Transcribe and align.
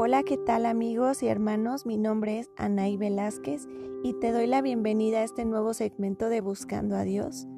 Hola, 0.00 0.22
¿qué 0.22 0.36
tal 0.36 0.64
amigos 0.64 1.24
y 1.24 1.26
hermanos? 1.26 1.84
Mi 1.84 1.96
nombre 1.96 2.38
es 2.38 2.52
Anaí 2.56 2.96
Velázquez 2.96 3.66
y 4.04 4.12
te 4.12 4.30
doy 4.30 4.46
la 4.46 4.62
bienvenida 4.62 5.18
a 5.18 5.24
este 5.24 5.44
nuevo 5.44 5.74
segmento 5.74 6.28
de 6.28 6.40
Buscando 6.40 6.94
a 6.94 7.02
Dios. 7.02 7.48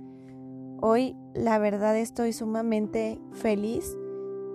Hoy 0.81 1.15
la 1.35 1.59
verdad 1.59 1.99
estoy 1.99 2.33
sumamente 2.33 3.21
feliz 3.33 3.95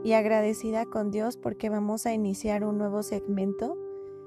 y 0.04 0.14
agradecida 0.14 0.86
con 0.86 1.12
Dios 1.12 1.38
porque 1.38 1.70
vamos 1.70 2.08
a 2.08 2.14
iniciar 2.16 2.64
un 2.64 2.80
nuevo 2.80 3.04
segmento. 3.04 3.78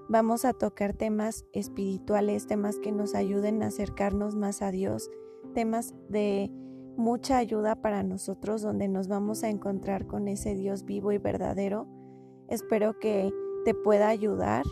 Vamos 0.08 0.44
a 0.44 0.52
tocar 0.52 0.92
temas 0.92 1.44
espirituales, 1.52 2.46
temas 2.46 2.78
que 2.78 2.92
nos 2.92 3.16
ayuden 3.16 3.64
a 3.64 3.66
acercarnos 3.66 4.36
más 4.36 4.62
a 4.62 4.70
Dios, 4.70 5.10
temas 5.52 5.96
de 6.08 6.48
mucha 6.96 7.38
ayuda 7.38 7.74
para 7.74 8.04
nosotros 8.04 8.62
donde 8.62 8.86
nos 8.86 9.08
vamos 9.08 9.42
a 9.42 9.48
encontrar 9.48 10.06
con 10.06 10.28
ese 10.28 10.54
Dios 10.54 10.84
vivo 10.84 11.10
y 11.10 11.18
verdadero. 11.18 11.88
Espero 12.46 12.98
que 13.00 13.32
te 13.68 13.74
pueda 13.74 14.08
ayudar. 14.08 14.64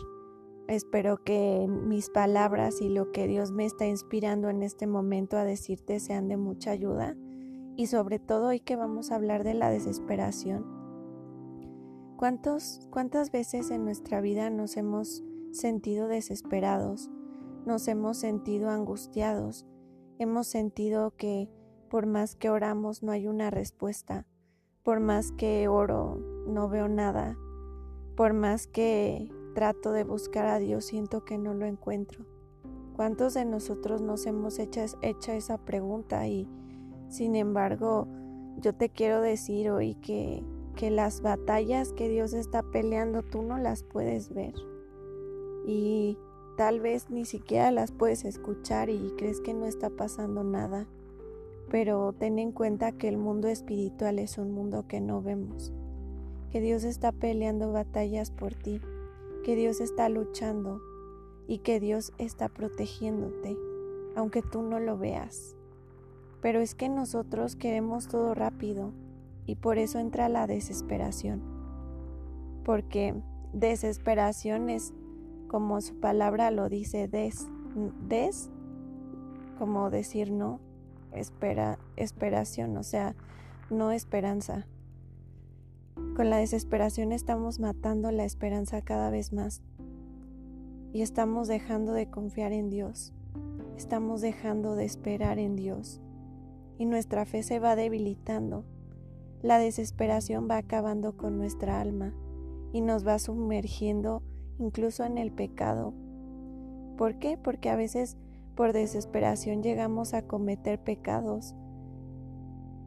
Espero 0.67 1.23
que 1.23 1.67
mis 1.69 2.09
palabras 2.09 2.81
y 2.81 2.89
lo 2.89 3.11
que 3.11 3.27
Dios 3.27 3.51
me 3.51 3.63
está 3.63 3.85
inspirando 3.85 4.49
en 4.49 4.63
este 4.63 4.87
momento 4.87 5.37
a 5.37 5.43
decirte 5.43 5.99
sean 5.99 6.27
de 6.27 6.35
mucha 6.35 6.71
ayuda. 6.71 7.15
Y 7.75 7.85
sobre 7.85 8.17
todo 8.17 8.47
hoy 8.47 8.59
que 8.59 8.75
vamos 8.75 9.11
a 9.11 9.15
hablar 9.17 9.43
de 9.43 9.53
la 9.53 9.69
desesperación. 9.69 10.65
¿Cuántos, 12.17 12.87
¿Cuántas 12.89 13.29
veces 13.29 13.69
en 13.69 13.85
nuestra 13.85 14.19
vida 14.19 14.49
nos 14.49 14.77
hemos 14.77 15.23
sentido 15.51 16.07
desesperados? 16.07 17.11
Nos 17.67 17.87
hemos 17.87 18.17
sentido 18.17 18.71
angustiados. 18.71 19.67
Hemos 20.17 20.47
sentido 20.47 21.13
que 21.15 21.51
por 21.87 22.07
más 22.07 22.35
que 22.35 22.49
oramos 22.49 23.03
no 23.03 23.11
hay 23.11 23.27
una 23.27 23.51
respuesta. 23.51 24.25
Por 24.81 25.01
más 25.01 25.31
que 25.33 25.67
oro 25.67 26.19
no 26.47 26.67
veo 26.67 26.87
nada 26.87 27.37
por 28.17 28.33
más 28.33 28.65
que 28.65 29.31
trato 29.53 29.91
de 29.91 30.03
buscar 30.03 30.47
a 30.47 30.57
Dios, 30.57 30.85
siento 30.85 31.23
que 31.23 31.37
no 31.37 31.53
lo 31.53 31.67
encuentro. 31.67 32.25
¿Cuántos 32.95 33.35
de 33.35 33.45
nosotros 33.45 34.01
nos 34.01 34.25
hemos 34.25 34.57
hecho, 34.57 34.81
esa 35.31 35.57
pregunta? 35.59 36.27
Y 36.27 36.49
sin 37.09 37.35
embargo, 37.35 38.07
yo 38.57 38.73
te 38.73 38.89
quiero 38.89 39.21
decir 39.21 39.69
hoy 39.69 39.93
que, 39.95 40.43
que 40.75 40.89
las 40.89 41.21
batallas 41.21 41.93
que 41.93 42.09
Dios 42.09 42.33
está 42.33 42.63
peleando 42.63 43.21
tú 43.21 43.43
no 43.43 43.59
las 43.59 43.83
puedes 43.83 44.33
ver. 44.33 44.55
Y 45.67 46.17
tal 46.57 46.79
vez 46.79 47.11
ni 47.11 47.23
siquiera 47.23 47.69
las 47.69 47.91
puedes 47.91 48.25
escuchar 48.25 48.89
y 48.89 49.13
crees 49.15 49.41
que 49.41 49.53
no 49.53 49.67
está 49.67 49.91
pasando 49.91 50.43
nada. 50.43 50.87
Pero 51.69 52.13
ten 52.13 52.39
en 52.39 52.51
cuenta 52.51 52.93
que 52.93 53.09
el 53.09 53.17
mundo 53.17 53.47
espiritual 53.47 54.17
es 54.17 54.39
un 54.39 54.51
mundo 54.51 54.87
que 54.87 55.01
no 55.01 55.21
vemos 55.21 55.71
que 56.51 56.61
Dios 56.61 56.83
está 56.83 57.11
peleando 57.11 57.71
batallas 57.71 58.31
por 58.31 58.53
ti, 58.53 58.81
que 59.43 59.55
Dios 59.55 59.81
está 59.81 60.09
luchando 60.09 60.81
y 61.47 61.59
que 61.59 61.79
Dios 61.79 62.13
está 62.17 62.49
protegiéndote, 62.49 63.57
aunque 64.15 64.41
tú 64.41 64.61
no 64.61 64.79
lo 64.79 64.97
veas. 64.97 65.55
Pero 66.41 66.59
es 66.59 66.75
que 66.75 66.89
nosotros 66.89 67.55
queremos 67.55 68.07
todo 68.07 68.33
rápido 68.33 68.91
y 69.45 69.55
por 69.55 69.77
eso 69.77 69.99
entra 69.99 70.29
la 70.29 70.45
desesperación. 70.47 71.41
Porque 72.63 73.15
desesperación 73.53 74.69
es, 74.69 74.93
como 75.47 75.81
su 75.81 75.99
palabra 75.99 76.51
lo 76.51 76.69
dice, 76.69 77.07
des, 77.07 77.47
des, 78.07 78.49
como 79.57 79.89
decir 79.89 80.31
no, 80.31 80.59
espera, 81.13 81.79
esperación, 81.95 82.77
o 82.77 82.83
sea, 82.83 83.15
no 83.69 83.91
esperanza. 83.91 84.67
Con 86.15 86.29
la 86.29 86.37
desesperación 86.37 87.11
estamos 87.11 87.59
matando 87.59 88.11
la 88.11 88.25
esperanza 88.25 88.81
cada 88.81 89.09
vez 89.09 89.33
más 89.33 89.61
y 90.93 91.01
estamos 91.01 91.47
dejando 91.47 91.93
de 91.93 92.09
confiar 92.09 92.53
en 92.53 92.69
Dios, 92.69 93.13
estamos 93.77 94.21
dejando 94.21 94.75
de 94.75 94.85
esperar 94.85 95.37
en 95.37 95.55
Dios 95.55 96.01
y 96.77 96.85
nuestra 96.85 97.25
fe 97.25 97.43
se 97.43 97.59
va 97.59 97.75
debilitando. 97.75 98.65
La 99.41 99.59
desesperación 99.59 100.47
va 100.49 100.57
acabando 100.57 101.15
con 101.17 101.37
nuestra 101.37 101.79
alma 101.79 102.13
y 102.73 102.81
nos 102.81 103.05
va 103.05 103.19
sumergiendo 103.19 104.23
incluso 104.59 105.03
en 105.03 105.17
el 105.17 105.31
pecado. 105.31 105.93
¿Por 106.97 107.19
qué? 107.19 107.37
Porque 107.37 107.69
a 107.69 107.75
veces 107.75 108.17
por 108.55 108.73
desesperación 108.73 109.61
llegamos 109.61 110.13
a 110.15 110.23
cometer 110.23 110.79
pecados. 110.79 111.55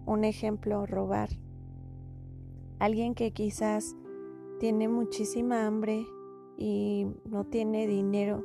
Un 0.07 0.25
ejemplo, 0.25 0.85
robar. 0.87 1.29
Alguien 2.81 3.15
que 3.15 3.31
quizás 3.33 3.95
tiene 4.59 4.89
muchísima 4.89 5.67
hambre 5.67 6.07
y 6.57 7.07
no 7.27 7.45
tiene 7.45 7.87
dinero, 7.87 8.43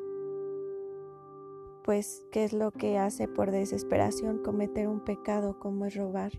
pues 1.85 2.25
¿qué 2.33 2.43
es 2.43 2.51
lo 2.51 2.71
que 2.71 2.97
hace 2.97 3.29
por 3.29 3.51
desesperación? 3.51 4.39
Cometer 4.39 4.89
un 4.89 4.99
pecado 5.05 5.57
como 5.57 5.85
es 5.85 5.95
robar. 5.95 6.33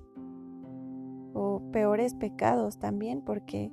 O 1.32 1.62
peores 1.72 2.12
pecados 2.12 2.78
también, 2.78 3.22
porque 3.22 3.72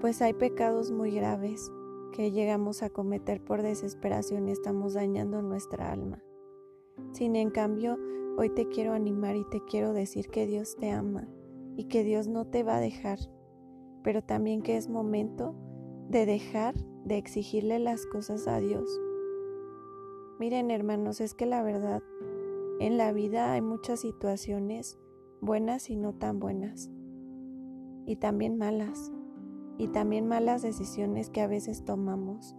pues 0.00 0.22
hay 0.22 0.34
pecados 0.34 0.92
muy 0.92 1.10
graves 1.10 1.72
que 2.12 2.30
llegamos 2.30 2.84
a 2.84 2.90
cometer 2.90 3.42
por 3.42 3.62
desesperación 3.62 4.48
y 4.48 4.52
estamos 4.52 4.94
dañando 4.94 5.42
nuestra 5.42 5.90
alma. 5.90 6.22
Sin 7.10 7.34
en 7.34 7.50
cambio, 7.50 7.98
hoy 8.36 8.50
te 8.50 8.68
quiero 8.68 8.92
animar 8.92 9.34
y 9.34 9.44
te 9.50 9.60
quiero 9.64 9.92
decir 9.92 10.28
que 10.28 10.46
Dios 10.46 10.76
te 10.76 10.92
ama 10.92 11.26
y 11.76 11.84
que 11.84 12.04
Dios 12.04 12.28
no 12.28 12.46
te 12.46 12.62
va 12.62 12.76
a 12.76 12.80
dejar, 12.80 13.18
pero 14.02 14.22
también 14.22 14.62
que 14.62 14.76
es 14.76 14.88
momento 14.88 15.54
de 16.08 16.26
dejar 16.26 16.74
de 17.04 17.18
exigirle 17.18 17.78
las 17.78 18.06
cosas 18.06 18.46
a 18.46 18.60
Dios. 18.60 19.00
Miren 20.38 20.70
hermanos, 20.70 21.20
es 21.20 21.34
que 21.34 21.46
la 21.46 21.62
verdad, 21.62 22.02
en 22.80 22.98
la 22.98 23.12
vida 23.12 23.52
hay 23.52 23.60
muchas 23.60 24.00
situaciones 24.00 24.98
buenas 25.40 25.90
y 25.90 25.96
no 25.96 26.14
tan 26.14 26.38
buenas, 26.38 26.90
y 28.06 28.16
también 28.16 28.56
malas, 28.56 29.12
y 29.78 29.88
también 29.88 30.26
malas 30.26 30.62
decisiones 30.62 31.30
que 31.30 31.40
a 31.40 31.46
veces 31.46 31.84
tomamos. 31.84 32.56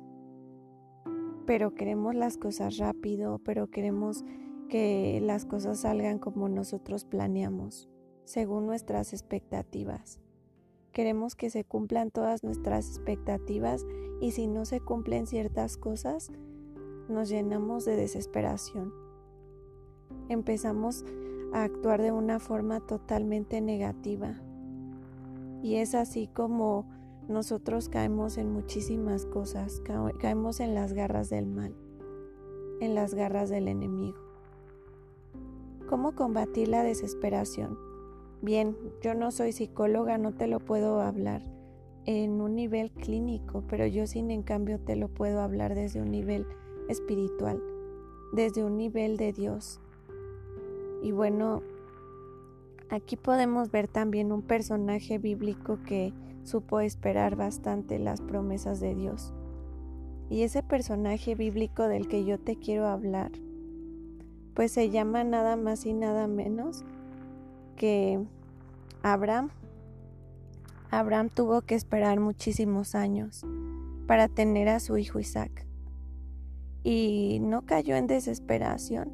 Pero 1.46 1.76
queremos 1.76 2.16
las 2.16 2.38
cosas 2.38 2.78
rápido, 2.78 3.40
pero 3.40 3.68
queremos 3.68 4.26
que 4.68 5.20
las 5.22 5.46
cosas 5.46 5.82
salgan 5.82 6.18
como 6.18 6.50
nosotros 6.50 7.06
planeamos 7.06 7.90
según 8.26 8.66
nuestras 8.66 9.14
expectativas. 9.14 10.20
Queremos 10.92 11.36
que 11.36 11.50
se 11.50 11.64
cumplan 11.64 12.12
todas 12.12 12.44
nuestras 12.44 12.90
expectativas 12.90 13.86
y 14.22 14.32
si 14.32 14.48
no 14.48 14.66
se 14.66 14.82
cumplen 14.82 15.28
ciertas 15.28 15.78
cosas, 15.78 16.32
nos 17.10 17.30
llenamos 17.30 17.86
de 17.86 17.96
desesperación. 17.96 18.94
Empezamos 20.30 21.06
a 21.54 21.64
actuar 21.64 22.02
de 22.02 22.12
una 22.12 22.40
forma 22.40 22.80
totalmente 22.80 23.62
negativa. 23.62 24.42
Y 25.62 25.76
es 25.76 25.96
así 25.96 26.28
como 26.28 26.86
nosotros 27.28 27.90
caemos 27.90 28.38
en 28.38 28.52
muchísimas 28.52 29.26
cosas, 29.26 29.82
caemos 30.20 30.60
en 30.60 30.76
las 30.76 30.94
garras 30.94 31.30
del 31.30 31.48
mal, 31.48 31.76
en 32.80 32.96
las 32.96 33.14
garras 33.14 33.50
del 33.50 33.68
enemigo. 33.68 34.18
¿Cómo 35.90 36.16
combatir 36.16 36.68
la 36.68 36.84
desesperación? 36.84 37.85
Bien, 38.42 38.76
yo 39.02 39.14
no 39.14 39.32
soy 39.32 39.52
psicóloga, 39.52 40.18
no 40.18 40.34
te 40.34 40.48
lo 40.48 40.60
puedo 40.60 41.02
hablar 41.02 41.42
en 42.06 42.42
un 42.42 42.56
nivel 42.56 42.92
clínico, 42.92 43.64
pero 43.68 43.86
yo 43.88 44.06
sin 44.08 44.30
en 44.30 44.44
cambio 44.44 44.80
te 44.80 44.96
lo 44.96 45.08
puedo 45.08 45.42
hablar 45.42 45.74
desde 45.74 46.02
un 46.02 46.12
nivel 46.12 46.46
espiritual, 46.88 47.62
desde 48.34 48.64
un 48.64 48.78
nivel 48.78 49.18
de 49.18 49.34
Dios. 49.34 49.80
Y 51.02 51.12
bueno, 51.12 51.64
aquí 52.90 53.16
podemos 53.16 53.72
ver 53.72 53.88
también 53.88 54.32
un 54.32 54.42
personaje 54.42 55.18
bíblico 55.18 55.80
que 55.86 56.14
supo 56.44 56.80
esperar 56.80 57.36
bastante 57.36 57.98
las 57.98 58.22
promesas 58.22 58.80
de 58.80 58.94
Dios. 58.94 59.34
Y 60.30 60.44
ese 60.44 60.64
personaje 60.64 61.36
bíblico 61.36 61.84
del 61.88 62.08
que 62.08 62.26
yo 62.26 62.40
te 62.40 62.56
quiero 62.56 62.88
hablar, 62.88 63.32
pues 64.54 64.72
se 64.72 64.90
llama 64.90 65.24
nada 65.24 65.56
más 65.56 65.86
y 65.86 65.94
nada 65.94 66.28
menos 66.28 66.84
que 67.76 68.24
Abraham. 69.04 69.50
Abraham 70.92 71.30
tuvo 71.30 71.62
que 71.62 71.76
esperar 71.76 72.20
muchísimos 72.20 72.96
años 72.96 73.46
para 74.08 74.28
tener 74.28 74.70
a 74.70 74.80
su 74.80 74.98
hijo 74.98 75.20
Isaac. 75.20 75.66
Y 76.84 77.40
no 77.42 77.64
cayó 77.64 77.96
en 77.96 78.08
desesperación. 78.08 79.12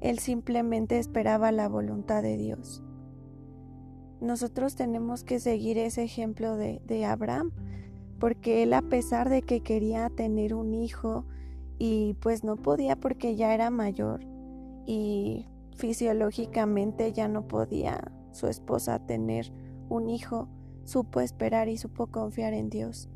Él 0.00 0.18
simplemente 0.18 0.98
esperaba 0.98 1.52
la 1.52 1.68
voluntad 1.68 2.22
de 2.22 2.36
Dios. 2.36 2.82
Nosotros 4.20 4.74
tenemos 4.74 5.24
que 5.24 5.40
seguir 5.40 5.78
ese 5.78 6.02
ejemplo 6.02 6.56
de, 6.56 7.04
Abraham, 7.04 7.52
porque 8.18 8.62
él 8.62 8.72
a 8.72 8.82
pesar 8.82 9.28
de 9.28 9.42
que 9.42 9.60
quería 9.60 10.08
tener 10.10 10.54
un 10.54 10.74
hijo 10.74 11.24
y 11.78 12.14
pues 12.20 12.44
no 12.44 12.56
podía 12.56 12.96
porque 12.96 13.36
ya 13.36 13.52
era 13.52 13.70
mayor 13.70 14.20
y 14.86 15.46
fisiológicamente 15.74 17.12
ya 17.12 17.28
no 17.28 17.46
podía 17.46 18.12
su 18.32 18.46
esposa 18.46 19.04
tener 19.06 19.52
un 19.88 20.08
hijo, 20.08 20.48
supo 20.84 21.20
esperar 21.20 21.68
y 21.68 21.76
supo 21.76 22.08
confiar 22.08 22.54
en 22.54 22.70
Dios. 22.70 23.08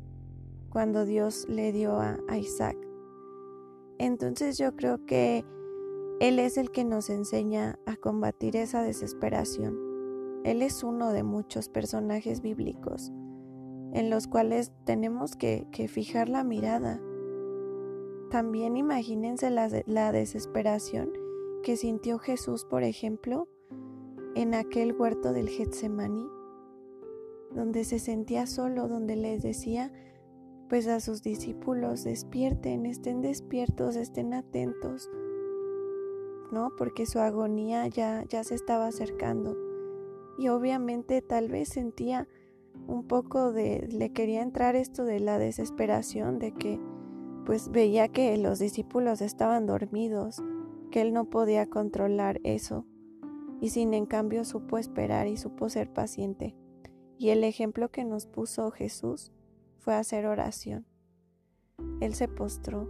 cuando 0.69 1.03
Dios 1.03 1.47
le 1.49 1.71
dio 1.71 1.99
a, 1.99 2.19
Isaac. 2.37 2.77
Entonces 3.97 4.59
yo 4.59 4.75
creo 4.75 5.03
que 5.07 5.43
Él 6.19 6.37
es 6.37 6.57
el 6.57 6.69
que 6.69 6.85
nos 6.85 7.09
enseña 7.09 7.79
a 7.87 7.95
combatir 7.95 8.55
esa 8.55 8.83
desesperación. 8.83 9.75
Él 10.43 10.61
es 10.61 10.83
uno 10.83 11.11
de 11.11 11.23
muchos 11.23 11.69
personajes 11.69 12.41
bíblicos 12.41 13.11
en 13.93 14.09
los 14.09 14.27
cuales 14.27 14.71
tenemos 14.85 15.35
que, 15.35 15.65
fijar 15.89 16.29
la 16.29 16.43
mirada. 16.43 17.01
También 18.29 18.77
imagínense 18.77 19.49
la, 19.49 20.11
desesperación 20.11 21.11
que 21.63 21.77
sintió 21.77 22.19
Jesús, 22.19 22.65
por 22.65 22.83
ejemplo, 22.83 23.47
en 24.35 24.53
aquel 24.53 24.93
huerto 24.93 25.33
del 25.33 25.49
Getsemaní, 25.49 26.27
donde 27.51 27.83
se 27.83 27.99
sentía 27.99 28.47
solo, 28.47 28.87
donde 28.87 29.15
les 29.15 29.41
decía 29.41 29.91
pues 30.69 30.87
a 30.87 30.99
sus 30.99 31.23
discípulos 31.23 32.03
despierten, 32.03 32.85
estén 32.85 33.21
despiertos, 33.21 33.95
estén 33.95 34.35
atentos, 34.35 35.09
¿no? 36.51 36.69
Porque 36.77 37.07
su 37.07 37.19
agonía 37.19 37.87
ya, 37.87 38.23
ya 38.29 38.43
se 38.43 38.53
estaba 38.53 38.85
acercando. 38.85 39.57
Y 40.37 40.47
obviamente 40.49 41.21
tal 41.23 41.49
vez 41.49 41.69
sentía 41.69 42.27
un 42.87 43.07
poco 43.07 43.51
de, 43.51 43.87
le 43.91 44.13
quería 44.13 44.43
entrar 44.43 44.75
esto 44.75 45.05
de 45.05 45.19
la 45.19 45.39
desesperación, 45.39 46.37
de 46.37 46.53
que 46.53 46.79
pues 47.45 47.71
veía 47.71 48.07
que 48.07 48.37
los 48.37 48.59
discípulos 48.59 49.21
estaban 49.21 49.65
dormidos, 49.65 50.41
que 50.89 51.01
él 51.01 51.13
no 51.13 51.29
podía 51.29 51.69
controlar 51.69 52.39
eso, 52.43 52.85
y 53.61 53.69
sin 53.69 53.93
en 53.93 54.05
cambio 54.05 54.45
supo 54.45 54.77
esperar 54.77 55.27
y 55.27 55.37
supo 55.37 55.69
ser 55.69 55.91
paciente. 55.91 56.55
Y 57.17 57.29
el 57.29 57.43
ejemplo 57.43 57.89
que 57.89 58.05
nos 58.05 58.25
puso 58.25 58.71
Jesús 58.71 59.33
fue 59.79 59.95
hacer 59.95 60.25
oración. 60.25 60.85
Él 61.99 62.13
se 62.13 62.27
postró, 62.27 62.87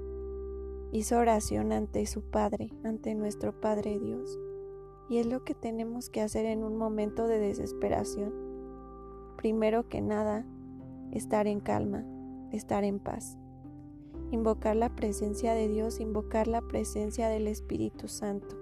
hizo 0.91 1.17
oración 1.17 1.71
ante 1.71 2.05
su 2.05 2.29
Padre, 2.29 2.69
ante 2.83 3.15
nuestro 3.15 3.59
Padre 3.59 3.99
Dios. 3.99 4.37
Y 5.09 5.17
es 5.17 5.25
lo 5.25 5.43
que 5.43 5.55
tenemos 5.55 6.11
que 6.11 6.21
hacer 6.21 6.45
en 6.45 6.63
un 6.63 6.77
momento 6.77 7.27
de 7.27 7.39
desesperación. 7.39 8.31
Primero 9.37 9.89
que 9.89 10.01
nada, 10.01 10.45
estar 11.11 11.47
en 11.47 11.59
calma, 11.59 12.05
estar 12.51 12.83
en 12.83 12.99
paz. 12.99 13.38
Invocar 14.31 14.75
la 14.75 14.95
presencia 14.95 15.53
de 15.53 15.67
Dios, 15.67 15.99
invocar 15.99 16.47
la 16.47 16.61
presencia 16.61 17.29
del 17.29 17.47
Espíritu 17.47 18.07
Santo. 18.07 18.55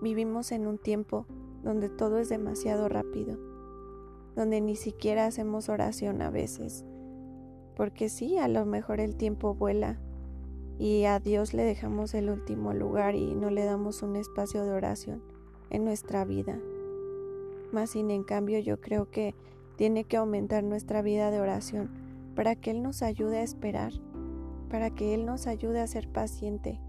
Vivimos 0.00 0.52
en 0.52 0.66
un 0.66 0.78
tiempo 0.78 1.26
donde 1.62 1.88
todo 1.88 2.18
es 2.18 2.28
demasiado 2.28 2.88
rápido 2.88 3.52
donde 4.34 4.60
ni 4.60 4.76
siquiera 4.76 5.26
hacemos 5.26 5.68
oración 5.68 6.22
a 6.22 6.30
veces. 6.30 6.84
Porque 7.76 8.08
sí, 8.08 8.38
a 8.38 8.48
lo 8.48 8.66
mejor 8.66 9.00
el 9.00 9.16
tiempo 9.16 9.54
vuela 9.54 9.98
y 10.78 11.04
a 11.04 11.20
Dios 11.20 11.54
le 11.54 11.62
dejamos 11.62 12.14
el 12.14 12.30
último 12.30 12.72
lugar 12.72 13.14
y 13.14 13.34
no 13.34 13.50
le 13.50 13.64
damos 13.64 14.02
un 14.02 14.16
espacio 14.16 14.64
de 14.64 14.72
oración 14.72 15.22
en 15.70 15.84
nuestra 15.84 16.24
vida. 16.24 16.58
Más 17.72 17.90
sin 17.90 18.10
en 18.10 18.24
cambio 18.24 18.58
yo 18.58 18.80
creo 18.80 19.10
que 19.10 19.34
tiene 19.76 20.04
que 20.04 20.16
aumentar 20.16 20.62
nuestra 20.64 21.02
vida 21.02 21.30
de 21.30 21.40
oración 21.40 21.90
para 22.34 22.56
que 22.56 22.70
Él 22.70 22.82
nos 22.82 23.02
ayude 23.02 23.38
a 23.38 23.42
esperar, 23.42 23.92
para 24.70 24.90
que 24.90 25.14
Él 25.14 25.26
nos 25.26 25.46
ayude 25.46 25.80
a 25.80 25.86
ser 25.86 26.08
paciente, 26.08 26.80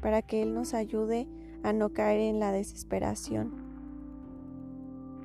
para 0.00 0.22
que 0.22 0.42
Él 0.42 0.54
nos 0.54 0.74
ayude 0.74 1.28
a 1.62 1.72
no 1.72 1.92
caer 1.92 2.20
en 2.20 2.40
la 2.40 2.52
desesperación 2.52 3.52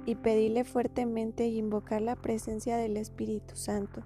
y 0.05 0.15
pedirle 0.15 0.63
fuertemente 0.63 1.47
y 1.47 1.57
invocar 1.57 2.01
la 2.01 2.15
presencia 2.15 2.77
del 2.77 2.97
Espíritu 2.97 3.55
Santo 3.55 4.01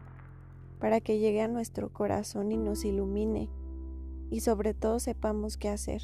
para 0.80 1.02
que 1.02 1.20
llegue 1.20 1.42
a 1.42 1.48
nuestro 1.48 1.92
corazón 1.92 2.52
y 2.52 2.58
nos 2.58 2.86
ilumine 2.86 3.50
y 4.30 4.42
sobre 4.42 4.74
todo 4.74 5.00
sepamos 5.00 5.58
qué 5.58 5.70
hacer. 5.70 6.02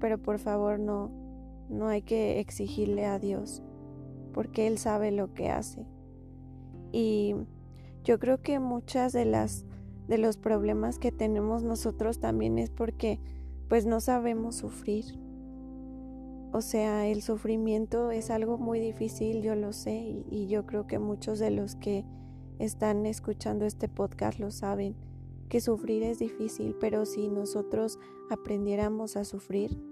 Pero 0.00 0.18
por 0.18 0.38
favor 0.38 0.78
no, 0.78 1.10
no 1.68 1.88
hay 1.88 2.02
que 2.02 2.40
exigirle 2.40 3.06
a 3.06 3.18
Dios 3.18 3.62
porque 4.32 4.66
Él 4.66 4.78
sabe 4.78 5.12
lo 5.12 5.32
que 5.34 5.50
hace. 5.50 5.86
Y 6.92 7.34
yo 8.04 8.18
creo 8.18 8.40
que 8.40 8.58
muchas 8.60 9.12
de 9.12 9.24
las 9.24 9.64
de 10.06 10.18
los 10.18 10.36
problemas 10.36 10.98
que 10.98 11.10
tenemos 11.10 11.62
nosotros 11.62 12.20
también 12.20 12.58
es 12.58 12.70
porque 12.70 13.18
pues 13.68 13.86
no 13.86 14.00
sabemos 14.00 14.56
sufrir 14.56 15.24
o 16.54 16.60
sea, 16.60 17.08
el 17.08 17.20
sufrimiento 17.20 18.12
es 18.12 18.30
algo 18.30 18.58
muy 18.58 18.78
difícil, 18.78 19.42
yo 19.42 19.56
lo 19.56 19.72
sé, 19.72 20.22
y, 20.30 20.46
yo 20.46 20.66
creo 20.66 20.86
que 20.86 21.00
muchos 21.00 21.40
de 21.40 21.50
los 21.50 21.74
que 21.74 22.04
están 22.60 23.06
escuchando 23.06 23.64
este 23.64 23.88
podcast 23.88 24.38
lo 24.38 24.52
saben, 24.52 24.94
que 25.48 25.60
sufrir 25.60 26.04
es 26.04 26.20
difícil, 26.20 26.76
pero 26.78 27.06
si 27.06 27.28
nosotros 27.28 27.98
aprendiéramos 28.30 29.16
a 29.16 29.24
sufrir, 29.24 29.82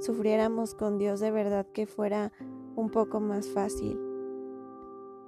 sufriéramos 0.00 0.74
con 0.74 0.98
Dios 0.98 1.20
de 1.20 1.30
verdad 1.30 1.68
que 1.72 1.86
fuera 1.86 2.32
un 2.74 2.90
poco 2.90 3.20
más 3.20 3.46
fácil. 3.46 3.96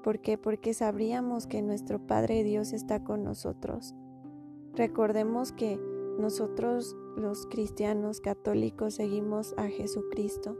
¿Por 0.07 0.21
qué? 0.21 0.39
Porque 0.39 0.73
sabríamos 0.73 1.49
que 1.49 1.63
nuestro 1.63 1.99
Padre 1.99 2.45
Dios 2.45 2.73
está 2.73 3.03
con 3.03 3.25
nosotros. 3.25 3.93
Recordemos 4.75 5.51
que 5.51 5.81
nosotros 6.21 6.95
los 7.17 7.45
cristianos 7.47 8.21
católicos 8.21 8.95
seguimos 8.95 9.53
a 9.57 9.65
Jesucristo, 9.65 10.57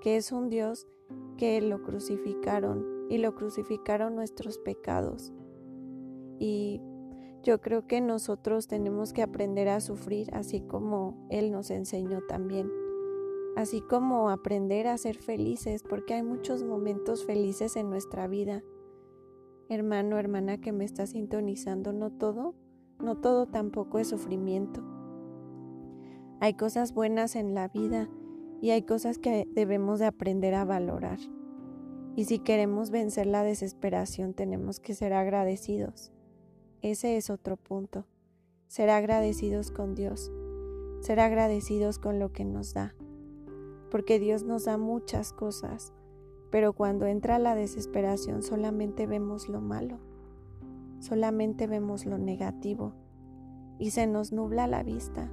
que 0.00 0.16
es 0.16 0.32
un 0.32 0.48
Dios 0.48 0.88
que 1.36 1.60
lo 1.60 1.82
crucificaron 1.82 2.86
y 3.10 3.18
lo 3.18 3.34
crucificaron 3.34 4.14
nuestros 4.14 4.56
pecados. 4.56 5.30
Y 6.38 6.80
yo 7.42 7.60
creo 7.60 7.86
que 7.86 8.00
nosotros 8.00 8.66
tenemos 8.66 9.12
que 9.12 9.20
aprender 9.20 9.68
a 9.68 9.82
sufrir 9.82 10.34
así 10.34 10.62
como 10.62 11.26
Él 11.28 11.52
nos 11.52 11.70
enseñó 11.70 12.22
también. 12.22 12.72
Así 13.56 13.82
como 13.82 14.30
aprender 14.30 14.86
a 14.86 14.96
ser 14.96 15.18
felices, 15.18 15.82
porque 15.82 16.14
hay 16.14 16.22
muchos 16.22 16.64
momentos 16.64 17.26
felices 17.26 17.76
en 17.76 17.90
nuestra 17.90 18.26
vida. 18.26 18.62
Hermano, 19.70 20.18
hermana 20.18 20.60
que 20.60 20.72
me 20.72 20.84
está 20.84 21.06
sintonizando, 21.06 21.92
no 21.92 22.10
todo, 22.10 22.56
no 22.98 23.18
todo 23.18 23.46
tampoco 23.46 24.00
es 24.00 24.08
sufrimiento. 24.08 24.82
Hay 26.40 26.54
cosas 26.54 26.92
buenas 26.92 27.36
en 27.36 27.54
la 27.54 27.68
vida 27.68 28.08
y 28.60 28.70
hay 28.70 28.82
cosas 28.82 29.18
que 29.18 29.46
debemos 29.54 30.00
de 30.00 30.06
aprender 30.06 30.56
a 30.56 30.64
valorar. 30.64 31.20
Y 32.16 32.24
si 32.24 32.40
queremos 32.40 32.90
vencer 32.90 33.28
la 33.28 33.44
desesperación 33.44 34.34
tenemos 34.34 34.80
que 34.80 34.92
ser 34.92 35.12
agradecidos. 35.12 36.10
Ese 36.82 37.16
es 37.16 37.30
otro 37.30 37.56
punto. 37.56 38.06
Ser 38.66 38.90
agradecidos 38.90 39.70
con 39.70 39.94
Dios. 39.94 40.32
Ser 41.00 41.20
agradecidos 41.20 42.00
con 42.00 42.18
lo 42.18 42.32
que 42.32 42.44
nos 42.44 42.74
da. 42.74 42.96
Porque 43.88 44.18
Dios 44.18 44.42
nos 44.42 44.64
da 44.64 44.78
muchas 44.78 45.32
cosas, 45.32 45.92
pero 46.50 46.72
cuando 46.72 47.06
entra 47.06 47.38
la 47.38 47.54
desesperación 47.54 48.42
solamente 48.42 49.06
vemos 49.06 49.48
lo 49.48 49.60
malo. 49.60 49.98
Solamente 50.98 51.66
vemos 51.66 52.06
lo 52.06 52.18
negativo. 52.18 52.92
Y 53.78 53.90
se 53.90 54.06
nos 54.06 54.32
nubla 54.32 54.66
la 54.66 54.82
vista 54.82 55.30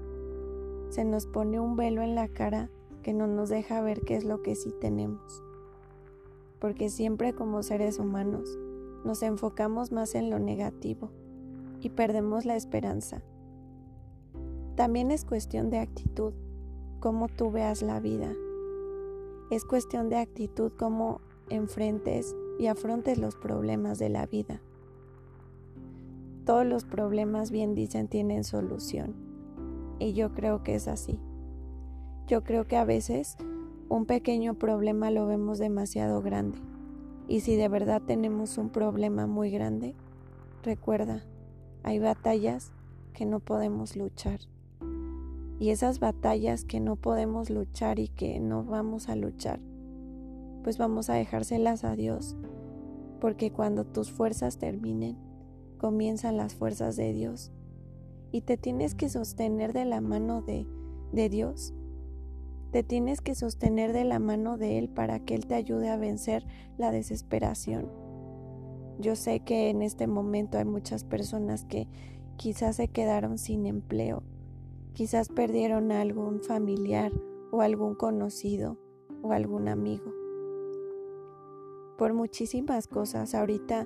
se 0.89 1.03
nos 1.03 1.27
pone 1.27 1.59
un 1.59 1.75
velo 1.75 2.01
en 2.01 2.15
la 2.15 2.27
cara 2.27 2.69
que 3.03 3.13
no 3.13 3.27
nos 3.27 3.49
deja 3.49 3.81
ver 3.81 4.01
qué 4.01 4.15
es 4.15 4.23
lo 4.23 4.41
que 4.41 4.55
sí 4.55 4.73
tenemos. 4.79 5.43
Porque 6.59 6.89
siempre 6.89 7.33
como 7.33 7.63
seres 7.63 7.99
humanos 7.99 8.57
nos 9.03 9.21
enfocamos 9.21 9.91
más 9.91 10.15
en 10.15 10.29
lo 10.29 10.39
negativo 10.39 11.11
y 11.81 11.89
perdemos 11.89 12.45
la 12.45 12.55
esperanza. 12.55 13.21
También 14.75 15.11
es 15.11 15.25
cuestión 15.25 15.69
de 15.69 15.79
actitud, 15.79 16.33
cómo 16.99 17.27
tú 17.27 17.51
veas 17.51 17.81
la 17.81 17.99
vida. 17.99 18.33
Es 19.49 19.63
cuestión 19.63 20.09
de 20.09 20.17
actitud 20.17 20.73
cómo 20.77 21.21
enfrentes 21.49 22.35
y 22.59 22.67
afrontes 22.67 23.17
los 23.17 23.35
problemas 23.35 23.97
de 23.97 24.09
la 24.09 24.25
vida. 24.25 24.61
Todos 26.45 26.65
los 26.65 26.83
problemas, 26.83 27.49
bien 27.49 27.73
dicen, 27.73 28.07
tienen 28.07 28.43
solución 28.43 29.15
y 29.99 30.13
yo 30.13 30.33
creo 30.33 30.63
que 30.63 30.75
es 30.75 30.87
así. 30.87 31.19
Yo 32.27 32.43
creo 32.43 32.67
que 32.67 32.75
a 32.75 32.83
veces 32.83 33.37
un 33.89 34.05
pequeño 34.05 34.55
problema 34.55 35.11
lo 35.11 35.27
vemos 35.27 35.59
demasiado 35.59 36.21
grande. 36.21 36.59
Y 37.29 37.39
si 37.41 37.55
de 37.55 37.69
verdad 37.69 38.01
tenemos 38.01 38.57
un 38.57 38.69
problema 38.69 39.27
muy 39.27 39.49
grande, 39.49 39.95
recuerda, 40.63 41.23
hay 41.83 41.99
batallas 41.99 42.73
que 43.13 43.25
no 43.25 43.39
podemos 43.39 43.95
luchar. 43.95 44.39
Y 45.59 45.69
esas 45.69 45.99
batallas 45.99 46.65
que 46.65 46.79
no 46.79 46.95
podemos 46.95 47.49
luchar 47.49 47.99
y 47.99 48.09
que 48.09 48.39
no 48.39 48.63
vamos 48.63 49.09
a 49.09 49.15
luchar, 49.15 49.59
pues 50.63 50.77
vamos 50.77 51.09
a 51.09 51.15
dejárselas 51.15 51.83
a 51.83 51.95
Dios. 51.95 52.35
Porque 53.19 53.51
cuando 53.51 53.85
tus 53.85 54.11
fuerzas 54.11 54.59
terminen, 54.59 55.17
comienzan 55.77 56.37
las 56.37 56.53
fuerzas 56.53 56.95
de 56.95 57.13
Dios 57.13 57.51
y 58.31 58.41
te 58.41 58.57
tienes 58.57 58.95
que 58.95 59.09
sostener 59.09 59.73
de 59.73 59.85
la 59.85 60.01
mano 60.01 60.41
de, 60.41 60.67
de 61.11 61.29
Dios. 61.29 61.73
Te 62.71 62.83
tienes 62.83 63.21
que 63.21 63.33
sostener 63.33 63.93
de 63.93 64.03
la 64.03 64.19
mano 64.19 64.57
de 64.57 64.77
Él 64.77 64.89
para 64.89 65.19
que 65.19 65.35
Él 65.35 65.47
te 65.47 65.55
ayude 65.55 65.89
a 65.89 65.97
vencer 65.97 66.45
la 66.77 66.91
desesperación. 66.91 67.89
Yo 68.99 69.15
sé 69.15 69.39
que 69.39 69.69
en 69.69 69.81
este 69.81 70.07
momento 70.07 70.57
hay 70.57 70.65
muchas 70.65 71.03
personas 71.03 71.63
que 71.65 71.87
quizás 72.35 72.75
se 72.75 72.87
quedaron 72.87 73.37
sin 73.37 73.65
empleo, 73.65 74.23
quizás 74.97 75.29
perdieron 75.29 75.91
a 75.91 76.01
algún 76.01 76.41
familiar 76.41 77.11
o 77.51 77.61
algún 77.61 77.93
conocido 77.93 78.77
o 79.21 79.31
algún 79.31 79.67
amigo. 79.67 80.11
Por 81.99 82.15
muchísimas 82.15 82.87
cosas, 82.87 83.35
ahorita 83.35 83.85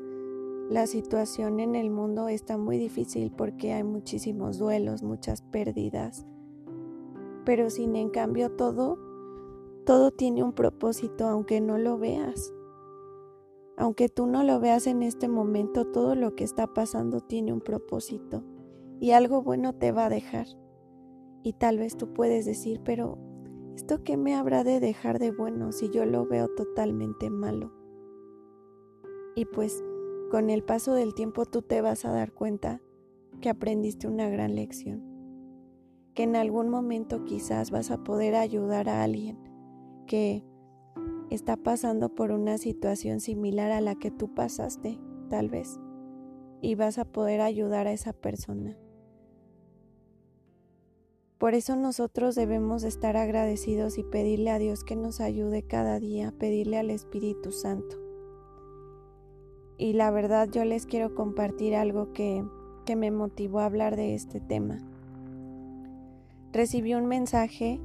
la 0.70 0.88
situación 0.88 1.60
en 1.60 1.76
el 1.76 1.90
mundo 1.90 2.30
está 2.30 2.58
muy 2.58 2.78
difícil 2.78 3.30
porque 3.30 3.74
hay 3.74 3.84
muchísimos 3.84 4.58
duelos, 4.58 5.04
muchas 5.04 5.42
pérdidas. 5.42 6.26
Pero 7.44 7.70
sin 7.70 7.98
en 7.98 8.10
cambio 8.10 8.50
todo, 8.50 8.98
todo 9.86 10.12
tiene 10.12 10.44
un 10.44 10.54
propósito 10.54 11.28
aunque 11.28 11.60
no 11.60 11.78
lo 11.78 11.98
veas. 11.98 12.54
Aunque 13.76 14.08
tú 14.08 14.28
no 14.28 14.44
lo 14.44 14.62
veas 14.62 14.88
en 14.88 15.04
este 15.04 15.28
momento, 15.28 15.88
todo 15.88 16.16
lo 16.16 16.36
que 16.38 16.46
está 16.46 16.68
pasando 16.68 17.20
tiene 17.20 17.52
un 17.52 17.60
propósito 17.60 18.46
y 19.02 19.12
algo 19.12 19.42
bueno 19.42 19.74
te 19.74 19.92
va 19.92 20.06
a 20.06 20.10
dejar. 20.10 20.61
Y 21.44 21.54
tal 21.54 21.78
vez 21.78 21.98
tú 21.98 22.14
puedes 22.14 22.46
decir, 22.46 22.82
pero 22.84 23.18
¿esto 23.76 24.04
qué 24.04 24.18
me 24.18 24.36
habrá 24.36 24.64
de 24.64 24.80
dejar 24.80 25.20
de 25.20 25.32
bueno 25.32 25.72
si 25.72 25.90
yo 25.90 26.06
lo 26.06 26.26
veo 26.26 26.48
totalmente 26.50 27.30
malo? 27.30 27.72
Y 29.36 29.46
pues 29.46 29.84
con 30.30 30.50
el 30.50 30.64
paso 30.64 30.94
del 30.94 31.14
tiempo 31.14 31.46
tú 31.46 31.62
te 31.62 31.82
vas 31.82 32.06
a 32.06 32.12
dar 32.12 32.32
cuenta 32.34 32.82
que 33.42 33.50
aprendiste 33.50 34.08
una 34.08 34.30
gran 34.30 34.56
lección, 34.56 35.04
que 36.14 36.24
en 36.24 36.36
algún 36.36 36.70
momento 36.70 37.26
quizás 37.26 37.72
vas 37.72 37.92
a 37.92 38.04
poder 38.04 38.36
ayudar 38.36 38.88
a 38.88 39.04
alguien 39.04 39.40
que 40.06 40.46
está 41.30 41.56
pasando 41.58 42.14
por 42.14 42.32
una 42.32 42.58
situación 42.58 43.20
similar 43.20 43.72
a 43.72 43.82
la 43.82 43.96
que 43.96 44.12
tú 44.12 44.34
pasaste, 44.34 45.00
tal 45.30 45.50
vez, 45.50 45.80
y 46.62 46.76
vas 46.76 46.98
a 46.98 47.06
poder 47.06 47.42
ayudar 47.42 47.88
a 47.88 47.94
esa 47.94 48.14
persona. 48.14 48.78
Por 51.42 51.56
eso 51.56 51.76
nosotros 51.76 52.36
debemos 52.36 52.84
estar 52.84 53.18
agradecidos 53.18 53.98
y 53.98 54.04
pedirle 54.04 54.52
a 54.52 54.60
Dios 54.60 54.84
que 54.84 54.96
nos 54.96 55.20
ayude 55.20 55.64
cada 55.64 56.00
día, 56.00 56.32
pedirle 56.38 56.78
al 56.78 56.92
Espíritu 56.92 57.52
Santo. 57.52 57.96
Y 59.80 59.94
la 59.94 60.12
verdad 60.12 60.48
yo 60.52 60.64
les 60.66 60.86
quiero 60.86 61.16
compartir 61.16 61.76
algo 61.76 62.14
que, 62.14 62.46
que 62.86 62.96
me 62.96 63.10
motivó 63.10 63.62
a 63.62 63.66
hablar 63.66 63.96
de 63.96 64.14
este 64.14 64.40
tema. 64.40 64.78
Recibí 66.54 66.94
un 66.94 67.08
mensaje, 67.08 67.80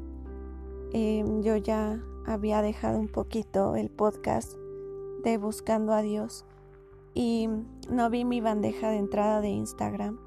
eh, 0.93 1.25
yo 1.41 1.57
ya 1.57 2.05
había 2.27 2.61
dejado 2.61 2.99
un 2.99 3.09
poquito 3.09 3.75
el 3.75 3.89
podcast 3.89 4.53
de 5.25 5.39
Buscando 5.39 5.95
a 5.95 6.03
Dios 6.03 6.45
y 7.15 7.49
no 7.91 8.11
vi 8.11 8.27
mi 8.27 8.43
bandeja 8.43 8.91
de 8.91 8.99
entrada 8.99 9.41
de 9.41 9.49
Instagram. 9.49 10.26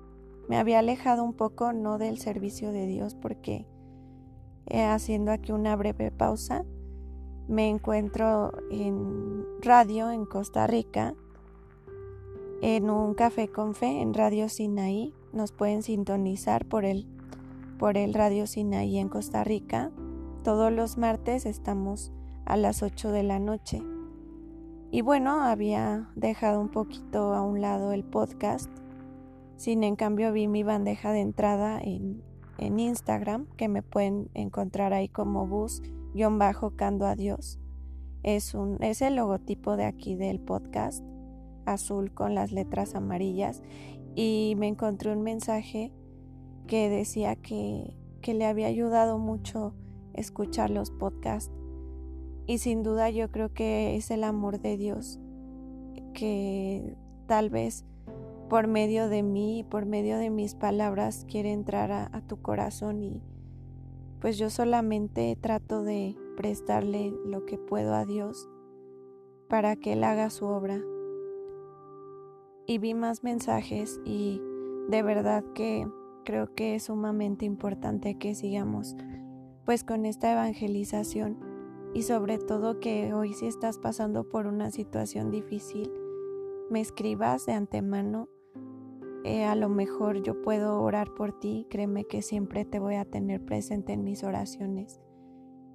Me 0.50 0.58
había 0.58 0.80
alejado 0.80 1.24
un 1.24 1.34
poco, 1.34 1.72
no 1.72 1.98
del 1.98 2.18
servicio 2.18 2.74
de 2.74 2.88
Dios, 2.88 3.16
porque 3.16 3.66
eh, 4.66 4.84
haciendo 4.84 5.32
aquí 5.32 5.54
una 5.54 5.78
breve 5.78 6.12
pausa, 6.12 6.66
me 7.48 7.70
encuentro 7.70 8.52
en 8.70 9.46
radio 9.62 10.12
en 10.12 10.26
Costa 10.26 10.68
Rica, 10.68 11.16
en 12.62 12.90
un 12.90 13.14
café 13.14 13.48
con 13.48 13.74
fe 13.74 14.02
en 14.02 14.14
Radio 14.14 14.50
Sinaí. 14.50 15.14
Nos 15.32 15.54
pueden 15.54 15.84
sintonizar 15.84 16.66
por 16.66 16.84
el, 16.84 17.08
por 17.78 17.96
el 17.96 18.14
Radio 18.14 18.46
Sinaí 18.46 18.98
en 18.98 19.08
Costa 19.08 19.46
Rica 19.46 19.94
todos 20.44 20.72
los 20.72 20.98
martes 20.98 21.46
estamos 21.46 22.12
a 22.46 22.56
las 22.56 22.82
8 22.82 23.12
de 23.12 23.24
la 23.24 23.40
noche. 23.40 23.84
Y 24.90 25.02
bueno, 25.02 25.44
había 25.44 26.10
dejado 26.16 26.62
un 26.62 26.70
poquito 26.70 27.34
a 27.34 27.42
un 27.42 27.62
lado 27.62 27.92
el 27.92 28.04
podcast. 28.04 28.70
Sin 29.60 29.84
en 29.84 29.98
cambio 29.98 30.32
vi 30.32 30.48
mi 30.48 30.64
bandeja 30.64 31.12
de 31.12 31.20
entrada 31.20 31.82
en, 31.82 32.24
en 32.60 32.80
Instagram, 32.80 33.46
que 33.58 33.68
me 33.68 33.84
pueden 33.84 34.30
encontrar 34.34 34.94
ahí 34.94 35.10
como 35.10 35.48
bus-cando 35.48 37.06
a 37.06 37.16
Dios. 37.18 37.60
Es, 38.24 38.54
un, 38.54 38.82
es 38.82 39.02
el 39.02 39.18
logotipo 39.18 39.76
de 39.76 39.84
aquí 39.84 40.16
del 40.16 40.40
podcast, 40.40 41.04
azul 41.66 42.14
con 42.14 42.36
las 42.36 42.54
letras 42.54 42.96
amarillas. 42.96 43.62
Y 44.16 44.54
me 44.58 44.70
encontré 44.70 45.12
un 45.12 45.24
mensaje 45.24 45.92
que 46.66 46.88
decía 46.88 47.36
que, 47.36 47.98
que 48.22 48.34
le 48.34 48.46
había 48.46 48.68
ayudado 48.68 49.20
mucho 49.20 49.74
escuchar 50.14 50.70
los 50.70 50.90
podcasts. 50.90 51.52
Y 52.48 52.60
sin 52.60 52.82
duda 52.82 53.10
yo 53.10 53.30
creo 53.30 53.54
que 53.54 53.98
es 53.98 54.10
el 54.10 54.24
amor 54.24 54.62
de 54.62 54.78
Dios 54.78 55.20
que 56.14 56.96
tal 57.28 57.50
vez 57.50 57.84
por 58.50 58.68
medio 58.68 59.10
de 59.10 59.24
mí, 59.24 59.66
por 59.70 59.86
medio 59.86 60.18
de 60.18 60.30
mis 60.30 60.56
palabras, 60.56 61.26
quiere 61.30 61.52
entrar 61.52 61.92
a, 61.92 62.10
a 62.12 62.22
tu 62.22 62.42
corazón 62.42 63.04
y 63.04 63.22
pues 64.20 64.38
yo 64.38 64.50
solamente 64.50 65.38
trato 65.40 65.84
de 65.84 66.18
prestarle 66.36 67.14
lo 67.26 67.46
que 67.46 67.58
puedo 67.58 67.94
a 67.94 68.06
Dios 68.06 68.50
para 69.48 69.76
que 69.76 69.94
Él 69.94 70.04
haga 70.04 70.30
su 70.30 70.46
obra. 70.46 70.82
Y 72.66 72.78
vi 72.78 72.94
más 72.94 73.24
mensajes 73.24 74.00
y 74.06 74.42
de 74.90 75.04
verdad 75.04 75.44
que 75.54 75.88
creo 76.26 76.54
que 76.54 76.76
es 76.76 76.84
sumamente 76.84 77.46
importante 77.46 78.18
que 78.18 78.36
sigamos 78.36 78.96
pues 79.66 79.84
con 79.84 80.06
esta 80.06 80.32
evangelización 80.32 81.40
y 81.94 82.04
sobre 82.04 82.38
todo 82.38 82.80
que 82.80 83.14
hoy 83.14 83.34
si 83.34 83.48
estás 83.48 83.80
pasando 83.80 84.28
por 84.28 84.48
una 84.48 84.72
situación 84.72 85.32
difícil, 85.32 85.92
me 86.70 86.82
escribas 86.82 87.46
de 87.46 87.54
antemano. 87.54 88.30
Eh, 89.26 89.44
a 89.44 89.56
lo 89.56 89.68
mejor 89.68 90.22
yo 90.22 90.42
puedo 90.42 90.82
orar 90.82 91.14
por 91.14 91.38
ti, 91.38 91.68
créeme 91.70 92.06
que 92.06 92.22
siempre 92.22 92.64
te 92.64 92.80
voy 92.80 92.96
a 92.96 93.04
tener 93.04 93.44
presente 93.44 93.92
en 93.92 94.04
mis 94.06 94.24
oraciones 94.24 95.02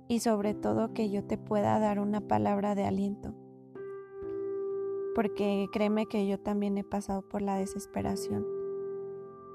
y 0.08 0.20
sobre 0.20 0.54
todo 0.54 0.94
que 0.94 1.10
yo 1.10 1.24
te 1.24 1.36
pueda 1.36 1.78
dar 1.78 2.00
una 2.00 2.22
palabra 2.22 2.74
de 2.74 2.84
aliento. 2.84 3.34
Porque 5.14 5.68
créeme 5.72 6.06
que 6.06 6.26
yo 6.26 6.40
también 6.40 6.78
he 6.78 6.84
pasado 6.84 7.22
por 7.22 7.42
la 7.42 7.56
desesperación. 7.56 8.46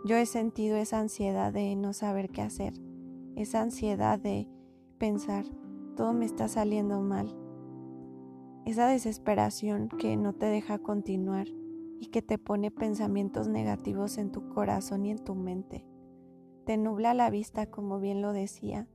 Yo 0.05 0.15
he 0.15 0.25
sentido 0.25 0.77
esa 0.77 0.99
ansiedad 0.99 1.51
de 1.51 1.75
no 1.75 1.93
saber 1.93 2.29
qué 2.29 2.41
hacer, 2.41 2.73
esa 3.35 3.61
ansiedad 3.61 4.19
de 4.19 4.47
pensar, 4.99 5.45
todo 5.97 6.13
me 6.13 6.25
está 6.25 6.47
saliendo 6.47 7.01
mal, 7.01 7.35
esa 8.65 8.87
desesperación 8.87 9.89
que 9.89 10.15
no 10.15 10.33
te 10.33 10.45
deja 10.45 10.77
continuar 10.77 11.47
y 11.99 12.07
que 12.07 12.21
te 12.21 12.37
pone 12.37 12.71
pensamientos 12.71 13.47
negativos 13.47 14.17
en 14.17 14.31
tu 14.31 14.49
corazón 14.49 15.05
y 15.05 15.11
en 15.11 15.19
tu 15.19 15.35
mente. 15.35 15.85
Te 16.65 16.77
nubla 16.77 17.13
la 17.13 17.29
vista, 17.29 17.65
como 17.65 17.99
bien 17.99 18.21
lo 18.21 18.31
decía, 18.31 18.87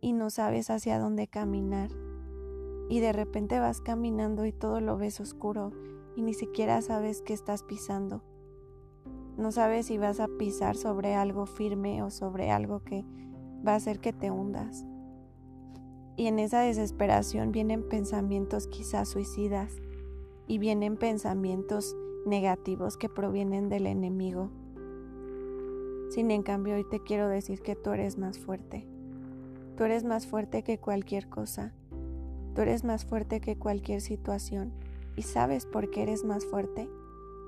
y 0.00 0.12
no 0.12 0.30
sabes 0.30 0.70
hacia 0.70 0.98
dónde 0.98 1.28
caminar. 1.28 1.90
Y 2.88 3.00
de 3.00 3.12
repente 3.12 3.60
vas 3.60 3.80
caminando 3.80 4.46
y 4.46 4.52
todo 4.52 4.80
lo 4.80 4.96
ves 4.96 5.20
oscuro 5.20 5.72
y 6.16 6.22
ni 6.22 6.34
siquiera 6.34 6.80
sabes 6.80 7.20
qué 7.20 7.34
estás 7.34 7.62
pisando. 7.62 8.22
No 9.36 9.52
sabes 9.52 9.86
si 9.86 9.98
vas 9.98 10.18
a 10.18 10.28
pisar 10.28 10.76
sobre 10.76 11.14
algo 11.14 11.46
firme 11.46 12.02
o 12.02 12.10
sobre 12.10 12.50
algo 12.50 12.82
que 12.82 13.04
va 13.66 13.72
a 13.72 13.76
hacer 13.76 14.00
que 14.00 14.12
te 14.12 14.30
hundas. 14.30 14.86
Y 16.16 16.26
en 16.26 16.38
esa 16.38 16.60
desesperación 16.60 17.52
vienen 17.52 17.88
pensamientos 17.88 18.66
quizás 18.66 19.08
suicidas 19.08 19.80
y 20.48 20.58
vienen 20.58 20.96
pensamientos 20.96 21.96
negativos 22.26 22.96
que 22.96 23.08
provienen 23.08 23.68
del 23.68 23.86
enemigo. 23.86 24.50
Sin 26.08 26.30
en 26.30 26.42
cambio, 26.42 26.74
hoy 26.74 26.84
te 26.84 27.00
quiero 27.00 27.28
decir 27.28 27.60
que 27.60 27.76
tú 27.76 27.90
eres 27.90 28.18
más 28.18 28.38
fuerte. 28.38 28.88
Tú 29.76 29.84
eres 29.84 30.04
más 30.04 30.26
fuerte 30.26 30.64
que 30.64 30.78
cualquier 30.78 31.28
cosa. 31.28 31.74
Tú 32.54 32.62
eres 32.62 32.82
más 32.82 33.04
fuerte 33.04 33.40
que 33.40 33.56
cualquier 33.56 34.00
situación. 34.00 34.72
¿Y 35.16 35.22
sabes 35.22 35.66
por 35.66 35.90
qué 35.90 36.02
eres 36.02 36.24
más 36.24 36.46
fuerte? 36.46 36.88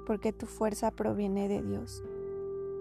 Porque 0.07 0.33
tu 0.33 0.47
fuerza 0.47 0.91
proviene 0.91 1.49
de 1.49 1.63
Dios. 1.63 2.05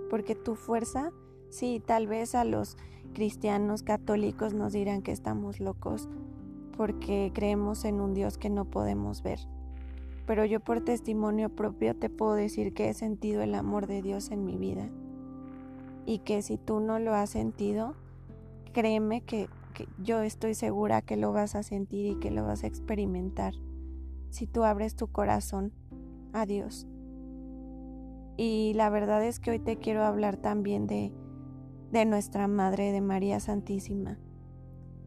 Porque 0.09 0.35
tu 0.35 0.55
fuerza, 0.55 1.11
sí, 1.49 1.81
tal 1.83 2.07
vez 2.07 2.35
a 2.35 2.43
los 2.43 2.77
cristianos 3.13 3.83
católicos 3.83 4.53
nos 4.53 4.73
dirán 4.73 5.01
que 5.01 5.11
estamos 5.11 5.59
locos 5.59 6.09
porque 6.75 7.31
creemos 7.33 7.85
en 7.85 7.99
un 7.99 8.13
Dios 8.13 8.38
que 8.38 8.49
no 8.49 8.65
podemos 8.65 9.21
ver. 9.23 9.39
Pero 10.29 10.45
yo 10.45 10.59
por 10.59 10.81
testimonio 10.81 11.50
propio 11.50 11.95
te 11.95 12.07
puedo 12.07 12.36
decir 12.36 12.75
que 12.75 12.88
he 12.88 12.93
sentido 12.93 13.41
el 13.41 13.55
amor 13.55 13.88
de 13.88 14.03
Dios 14.03 14.29
en 14.29 14.45
mi 14.45 14.57
vida. 14.57 14.88
Y 16.05 16.19
que 16.19 16.43
si 16.43 16.59
tú 16.59 16.81
no 16.81 17.00
lo 17.00 17.15
has 17.15 17.31
sentido, 17.31 17.95
créeme 18.71 19.21
que, 19.21 19.50
yo 20.03 20.21
estoy 20.21 20.53
segura 20.53 21.01
que 21.01 21.17
lo 21.17 21.33
vas 21.33 21.55
a 21.55 21.63
sentir 21.63 22.05
y 22.05 22.19
que 22.19 22.29
lo 22.29 22.43
vas 22.43 22.63
a 22.63 22.67
experimentar 22.67 23.55
si 24.29 24.45
tú 24.45 24.65
abres 24.65 24.95
tu 24.95 25.07
corazón 25.07 25.74
a 26.31 26.45
Dios. 26.45 26.86
Y 28.38 28.74
la 28.75 28.91
verdad 28.91 29.24
es 29.25 29.39
que 29.39 29.50
hoy 29.50 29.59
te 29.59 29.77
quiero 29.77 30.03
hablar 30.03 30.38
también 30.38 30.86
de 30.86 31.12
de 31.91 32.05
nuestra 32.05 32.48
Madre 32.48 32.91
de 32.91 33.01
María 33.01 33.39
Santísima, 33.39 34.19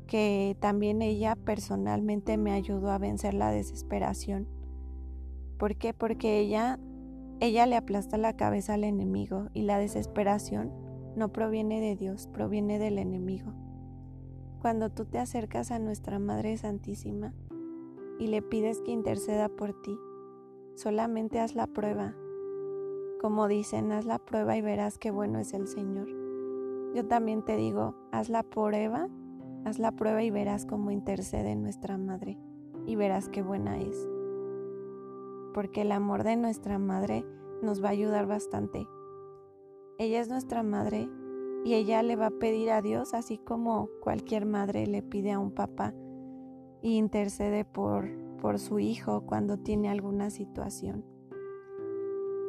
que 0.09 0.57
también 0.59 1.00
ella 1.00 1.37
personalmente 1.37 2.37
me 2.38 2.50
ayudó 2.50 2.91
a 2.91 2.99
vencer 2.99 3.35
la 3.35 3.52
desesperación, 3.52 4.49
¿Por 5.62 5.76
qué? 5.76 5.95
Porque 5.95 6.40
ella, 6.40 6.81
ella 7.38 7.66
le 7.66 7.76
aplasta 7.76 8.16
la 8.16 8.37
cabeza 8.37 8.75
al 8.75 8.83
enemigo 8.83 9.47
y 9.54 9.62
la 9.62 9.78
desesperación 9.78 10.73
no 11.14 11.33
proviene 11.33 11.81
de 11.81 11.95
Dios, 11.95 12.26
proviene 12.26 12.81
del 12.81 12.99
enemigo. 12.99 13.52
Cuando 14.61 14.90
tú 14.90 15.04
te 15.04 15.21
acercas 15.21 15.71
a 15.71 15.78
nuestra 15.78 16.19
Madre 16.19 16.57
Santísima 16.57 17.33
y 18.19 18.26
le 18.26 18.42
pides 18.42 18.81
que 18.81 18.90
interceda 18.90 19.49
por 19.49 19.81
ti, 19.83 19.97
solamente 20.75 21.38
haz 21.38 21.54
la 21.54 21.69
prueba. 21.69 22.12
Como 23.21 23.47
dicen, 23.47 23.92
haz 23.92 24.04
la 24.04 24.19
prueba 24.19 24.57
y 24.57 24.62
verás 24.62 24.99
qué 24.99 25.12
bueno 25.12 25.38
es 25.38 25.54
el 25.54 25.69
Señor. 25.69 26.09
Yo 26.92 27.07
también 27.07 27.45
te 27.45 27.54
digo, 27.54 27.95
haz 28.11 28.31
la 28.31 28.42
prueba, 28.42 29.07
haz 29.64 29.78
la 29.78 29.92
prueba 29.92 30.25
y 30.25 30.31
verás 30.33 30.66
cómo 30.66 30.90
intercede 30.90 31.54
nuestra 31.54 31.99
Madre 31.99 32.37
y 32.85 32.97
verás 32.97 33.28
qué 33.28 33.42
buena 33.42 33.78
es. 33.78 34.12
Porque 35.52 35.82
el 35.82 35.92
amor 35.92 36.25
de 36.25 36.37
nuestra 36.37 36.78
Madre 36.78 37.25
nos 37.62 37.82
va 37.82 37.88
a 37.88 37.92
ayudar 37.92 38.26
bastante. 38.26 38.87
Ella 39.99 40.21
es 40.21 40.28
nuestra 40.28 40.62
Madre 40.62 41.09
y 41.64 41.75
ella 41.75 42.02
le 42.02 42.16
va 42.16 42.26
a 42.26 42.30
pedir 42.30 42.71
a 42.71 42.82
Dios 42.82 43.14
así 43.14 43.38
como 43.38 43.88
cualquier 44.00 44.47
madre 44.47 44.87
le 44.87 45.02
pide 45.02 45.32
a 45.32 45.38
un 45.38 45.52
papá 45.52 45.94
e 46.82 46.90
intercede 46.90 47.64
por, 47.64 48.11
por 48.40 48.59
su 48.59 48.80
hijo 48.80 49.25
cuando 49.26 49.59
tiene 49.59 49.88
alguna 49.88 50.30
situación. 50.30 51.04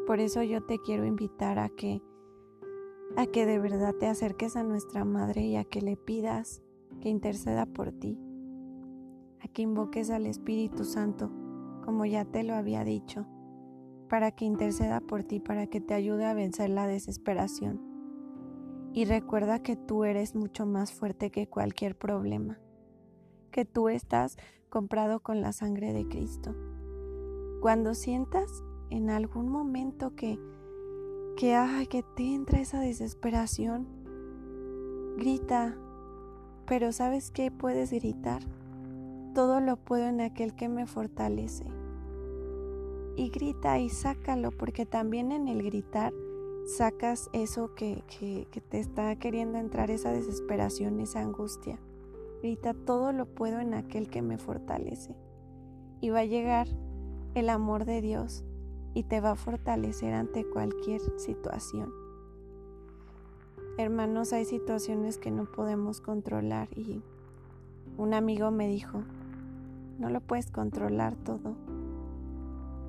Por 0.07 0.19
eso 0.19 0.41
yo 0.41 0.65
te 0.65 0.79
quiero 0.79 1.05
invitar 1.05 1.60
a 1.60 1.69
que 1.69 2.01
a 3.15 3.27
que 3.27 3.45
de 3.45 3.60
verdad 3.60 3.93
te 3.93 4.07
acerques 4.07 4.55
a 4.55 4.63
nuestra 4.63 5.05
madre 5.05 5.43
y 5.43 5.55
a 5.55 5.65
que 5.65 5.81
le 5.81 5.95
pidas 5.95 6.63
que 7.00 7.10
interceda 7.10 7.67
por 7.67 7.91
ti, 7.91 8.17
a 9.39 9.48
que 9.48 9.62
invoques 9.62 10.10
al 10.10 10.25
Espíritu 10.25 10.83
Santo, 10.83 11.29
como 11.84 12.06
ya 12.06 12.25
te 12.25 12.44
lo 12.44 12.56
había 12.56 12.84
dicho, 12.84 13.25
para 14.10 14.32
que 14.32 14.46
interceda 14.46 15.00
por 15.02 15.24
ti, 15.24 15.40
para 15.40 15.68
que 15.68 15.82
te 15.82 15.94
ayude 15.94 16.25
a 16.25 16.34
vencer 16.34 16.70
la 16.70 16.88
desesperación. 16.88 17.82
Y 18.94 19.06
recuerda 19.06 19.62
que 19.62 19.75
tú 19.75 20.04
eres 20.04 20.36
mucho 20.36 20.66
más 20.66 20.92
fuerte 20.94 21.32
que 21.32 21.48
cualquier 21.48 21.98
problema, 21.98 22.60
que 23.52 23.66
tú 23.66 23.90
estás 23.90 24.38
comprado 24.70 25.22
con 25.22 25.42
la 25.42 25.52
sangre 25.52 25.94
de 25.94 26.08
Cristo. 26.08 26.56
Cuando 27.62 27.96
sientas 27.96 28.63
en 28.90 29.10
algún 29.10 29.50
momento 29.50 30.16
que 30.16 30.40
que 31.36 31.56
ay, 31.56 31.88
que 31.88 32.04
te 32.04 32.34
entra 32.34 32.60
esa 32.60 32.80
desesperación, 32.80 33.88
grita, 35.18 35.75
pero 36.66 36.92
¿sabes 36.92 37.32
qué 37.32 37.52
puedes 37.52 37.92
gritar? 37.92 38.44
Todo 39.34 39.60
lo 39.60 39.78
puedo 39.78 40.06
en 40.06 40.22
aquel 40.22 40.56
que 40.56 40.70
me 40.70 40.86
fortalece. 40.86 41.66
Y 43.16 43.30
grita 43.30 43.80
y 43.80 43.90
sácalo, 43.90 44.52
porque 44.52 44.86
también 44.86 45.32
en 45.32 45.48
el 45.48 45.63
gritar 45.63 46.13
sacas 46.66 47.30
eso 47.34 47.74
que, 47.75 48.04
que, 48.08 48.62
te 48.62 48.80
está 48.80 49.16
queriendo 49.18 49.58
entrar, 49.58 49.92
esa 49.92 50.12
desesperación, 50.12 51.00
esa 51.00 51.22
angustia. 51.22 51.80
Grita, 52.42 52.74
todo 52.74 53.12
lo 53.12 53.25
puedo 53.25 53.60
en 53.60 53.74
aquel 53.74 54.10
que 54.10 54.22
me 54.22 54.38
fortalece. 54.38 55.16
Y 56.00 56.10
va 56.10 56.20
a 56.20 56.25
llegar 56.25 56.68
el 57.34 57.50
amor 57.50 57.86
de 57.86 58.02
Dios 58.02 58.44
y 58.94 59.04
te 59.04 59.20
va 59.20 59.32
a 59.32 59.36
fortalecer 59.36 60.13
ante 60.13 60.46
cualquier 60.46 61.02
situación. 61.20 61.92
Hermanos, 63.78 64.34
hay 64.34 64.46
situaciones 64.46 65.18
que 65.18 65.32
no 65.32 65.46
podemos 65.46 66.00
controlar 66.02 66.68
y 66.78 67.02
un 67.98 68.13
amigo 68.13 68.52
me 68.52 68.68
dijo, 68.68 69.04
no 70.03 70.10
lo 70.10 70.19
puedes 70.19 70.51
controlar 70.51 71.15
todo. 71.15 71.56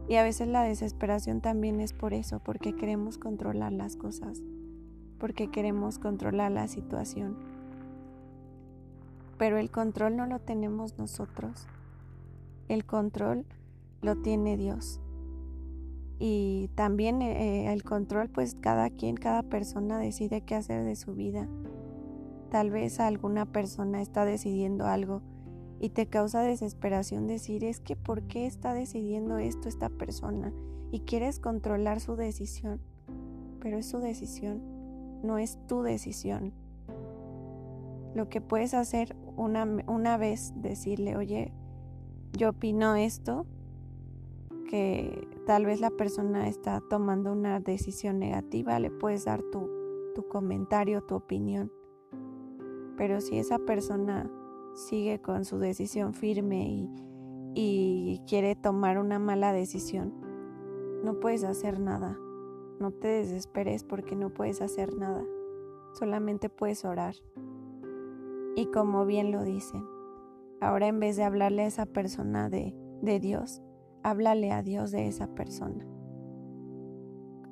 Y 0.09 0.17
a 0.17 0.25
veces 0.25 0.49
la 0.49 0.65
desesperación 0.65 1.41
también 1.41 1.81
es 1.81 1.93
por 1.93 2.13
eso, 2.13 2.41
porque 2.41 2.75
queremos 2.75 3.19
controlar 3.19 3.73
las 3.73 3.97
cosas, 3.97 4.43
porque 5.21 5.49
queremos 5.49 6.01
controlar 6.01 6.51
la 6.51 6.67
situación. 6.67 7.37
Pero 9.39 9.59
el 9.59 9.71
control 9.71 10.17
no 10.17 10.27
lo 10.27 10.41
tenemos 10.41 10.99
nosotros. 10.99 11.69
El 12.67 12.85
control 12.85 13.47
lo 14.03 14.17
tiene 14.17 14.57
Dios 14.57 15.01
y 16.19 16.69
también 16.75 17.23
eh, 17.23 17.73
el 17.73 17.85
control, 17.85 18.29
pues 18.29 18.57
cada 18.61 18.91
quien, 18.91 19.15
cada 19.15 19.45
persona 19.45 19.99
decide 19.99 20.41
qué 20.41 20.57
hacer 20.57 20.85
de 20.85 20.97
su 20.97 21.15
vida. 21.15 21.47
Tal 22.51 22.71
vez 22.71 22.99
alguna 22.99 23.47
persona 23.47 24.03
está 24.03 24.25
decidiendo 24.25 24.87
algo 24.87 25.23
y 25.85 25.91
te 25.91 26.07
causa 26.07 26.41
desesperación 26.41 27.27
decir 27.27 27.63
es 27.63 27.79
que 27.79 27.95
¿por 27.95 28.23
qué 28.23 28.47
está 28.47 28.73
decidiendo 28.73 29.37
esto 29.37 29.69
esta 29.69 29.91
persona? 29.91 30.51
Y 30.91 31.01
quieres 31.01 31.41
controlar 31.41 32.01
su 32.01 32.17
decisión, 32.17 32.81
pero 33.61 33.77
es 33.77 33.91
su 33.91 33.99
decisión, 33.99 34.63
no 35.23 35.37
es 35.37 35.59
tu 35.67 35.83
decisión. 35.83 36.55
Lo 38.15 38.31
que 38.31 38.41
puedes 38.41 38.73
hacer 38.73 39.15
una, 39.37 39.69
una 39.87 40.17
vez, 40.17 40.55
decirle, 40.57 41.19
oye, 41.19 41.53
yo 42.33 42.49
opino 42.49 42.97
esto, 42.97 43.45
que 44.71 45.29
tal 45.47 45.67
vez 45.67 45.81
la 45.81 45.91
persona 45.91 46.49
está 46.49 46.81
tomando 46.89 47.31
una 47.31 47.61
decisión 47.61 48.19
negativa, 48.19 48.79
le 48.79 48.91
puedes 48.91 49.27
dar 49.27 49.43
tu, 49.53 49.69
tu 50.15 50.27
comentario, 50.29 51.03
tu 51.03 51.15
opinión. 51.15 51.71
Pero 52.97 53.21
si 53.21 53.37
esa 53.37 53.59
persona 53.59 54.31
sigue 54.75 55.21
con 55.21 55.45
su 55.45 55.59
decisión 55.59 56.15
firme 56.15 56.69
y, 56.69 56.91
y 57.55 58.21
quiere 58.27 58.57
tomar 58.57 58.99
una 58.99 59.19
mala 59.19 59.53
decisión, 59.53 60.13
no 61.05 61.21
puedes 61.21 61.45
hacer 61.45 61.81
nada. 61.81 62.19
No 62.81 62.91
te 62.91 63.09
desesperes 63.09 63.85
porque 63.85 64.17
no 64.17 64.31
puedes 64.31 64.61
hacer 64.61 64.97
nada. 64.97 65.25
Solamente 65.93 66.49
puedes 66.49 66.85
orar. 66.85 67.15
Y 68.57 68.67
como 68.67 69.07
bien 69.07 69.31
lo 69.31 69.45
dicen, 69.45 69.85
ahora 70.61 70.87
en 70.87 70.99
vez 70.99 71.17
de 71.17 71.25
hablarle 71.25 71.63
a 71.63 71.67
esa 71.67 71.87
persona 71.87 72.49
de, 72.49 72.75
de 73.03 73.21
Dios, 73.21 73.63
háblale 74.03 74.53
a 74.53 74.63
Dios 74.63 74.91
de 74.91 75.07
esa 75.09 75.29
persona. 75.35 75.87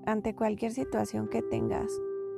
Ante 0.06 0.34
cualquier 0.34 0.72
situación 0.72 1.28
que 1.28 1.42
tengas, 1.42 1.92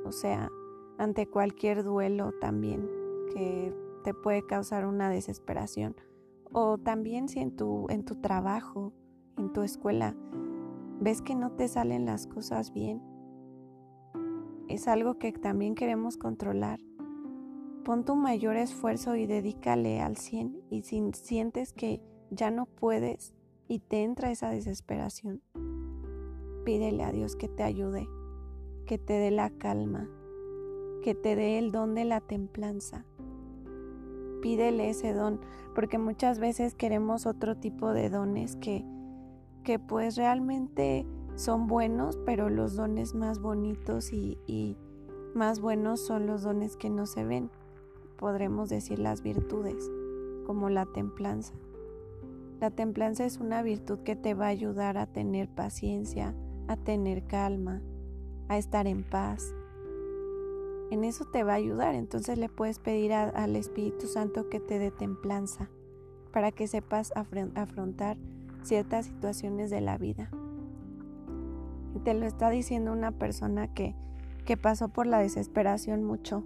o 0.05 0.11
sea, 0.11 0.51
ante 0.97 1.27
cualquier 1.27 1.83
duelo 1.83 2.31
también 2.39 2.87
que 3.33 3.73
te 4.05 4.13
puede 4.13 4.45
causar 4.45 4.85
una 4.85 5.09
desesperación, 5.09 5.95
o 6.51 6.77
también 6.77 7.27
si 7.27 7.39
en 7.39 7.55
tu, 7.55 7.87
en 7.89 8.05
tu 8.05 8.21
trabajo, 8.21 8.93
en 9.35 9.51
tu 9.51 9.63
escuela, 9.63 10.15
ves 11.01 11.23
que 11.23 11.33
no 11.33 11.53
te 11.53 11.67
salen 11.67 12.05
las 12.05 12.27
cosas 12.27 12.71
bien, 12.71 13.01
es 14.67 14.87
algo 14.87 15.17
que 15.17 15.31
también 15.31 15.73
queremos 15.73 16.17
controlar. 16.17 16.79
Pon 17.83 18.05
tu 18.05 18.15
mayor 18.15 18.57
esfuerzo 18.57 19.15
y 19.15 19.25
dedícale 19.25 19.99
al 20.01 20.17
100 20.17 20.61
y 20.69 20.83
si 20.83 21.01
sientes 21.13 21.73
que 21.73 21.99
ya 22.29 22.51
no 22.51 22.67
puedes, 22.67 23.33
y 23.67 23.79
te 23.79 24.03
entra 24.03 24.29
esa 24.29 24.51
desesperación, 24.51 25.41
pídele 26.63 27.03
a 27.03 27.11
Dios 27.11 27.35
que 27.35 27.47
te 27.47 27.63
ayude, 27.63 28.07
que 28.85 28.99
te 28.99 29.13
dé 29.13 29.31
la 29.31 29.49
calma, 29.49 30.07
que 31.01 31.15
te 31.15 31.35
dé 31.35 31.57
el 31.57 31.71
don 31.71 31.95
de 31.95 32.05
la 32.05 32.21
templanza. 32.21 33.03
Pídele 34.45 34.91
ese 34.91 35.11
don, 35.11 35.39
porque 35.73 35.97
muchas 35.97 36.37
veces 36.37 36.75
queremos 36.75 37.25
otro 37.25 37.57
tipo 37.57 37.93
de 37.93 38.11
dones 38.11 38.55
que, 38.57 38.85
que 39.63 39.79
pues 39.79 40.17
realmente 40.17 41.03
son 41.33 41.65
buenos, 41.65 42.19
pero 42.27 42.51
los 42.51 42.75
dones 42.75 43.15
más 43.15 43.39
bonitos 43.39 44.13
y, 44.13 44.37
y 44.45 44.77
más 45.33 45.61
buenos 45.61 45.99
son 46.05 46.27
los 46.27 46.43
dones 46.43 46.77
que 46.77 46.91
no 46.91 47.07
se 47.07 47.25
ven. 47.25 47.49
Podremos 48.19 48.69
decir 48.69 48.99
las 48.99 49.23
virtudes, 49.23 49.89
como 50.45 50.69
la 50.69 50.85
templanza. 50.85 51.55
La 52.59 52.69
templanza 52.69 53.25
es 53.25 53.39
una 53.39 53.63
virtud 53.63 54.01
que 54.01 54.15
te 54.15 54.35
va 54.35 54.45
a 54.45 54.49
ayudar 54.49 54.99
a 54.99 55.07
tener 55.07 55.49
paciencia, 55.49 56.35
a 56.67 56.77
tener 56.77 57.23
calma, 57.25 57.81
a 58.47 58.59
estar 58.59 58.85
en 58.85 59.01
paz. 59.01 59.55
En 60.91 61.03
eso 61.03 61.25
te 61.25 61.43
va 61.43 61.53
a 61.53 61.55
ayudar, 61.55 61.95
entonces 61.95 62.37
le 62.37 62.49
puedes 62.49 62.79
pedir 62.79 63.13
al 63.13 63.55
Espíritu 63.55 64.07
Santo 64.07 64.49
que 64.49 64.59
te 64.59 64.77
dé 64.77 64.91
templanza 64.91 65.69
para 66.31 66.51
que 66.51 66.67
sepas 66.67 67.11
afrontar 67.15 68.17
ciertas 68.61 69.05
situaciones 69.05 69.69
de 69.69 69.81
la 69.81 69.97
vida. 69.97 70.29
Te 72.03 72.13
lo 72.13 72.25
está 72.25 72.49
diciendo 72.49 72.91
una 72.91 73.11
persona 73.11 73.73
que, 73.73 73.95
que 74.45 74.57
pasó 74.57 74.89
por 74.89 75.07
la 75.07 75.19
desesperación 75.19 76.03
mucho, 76.03 76.43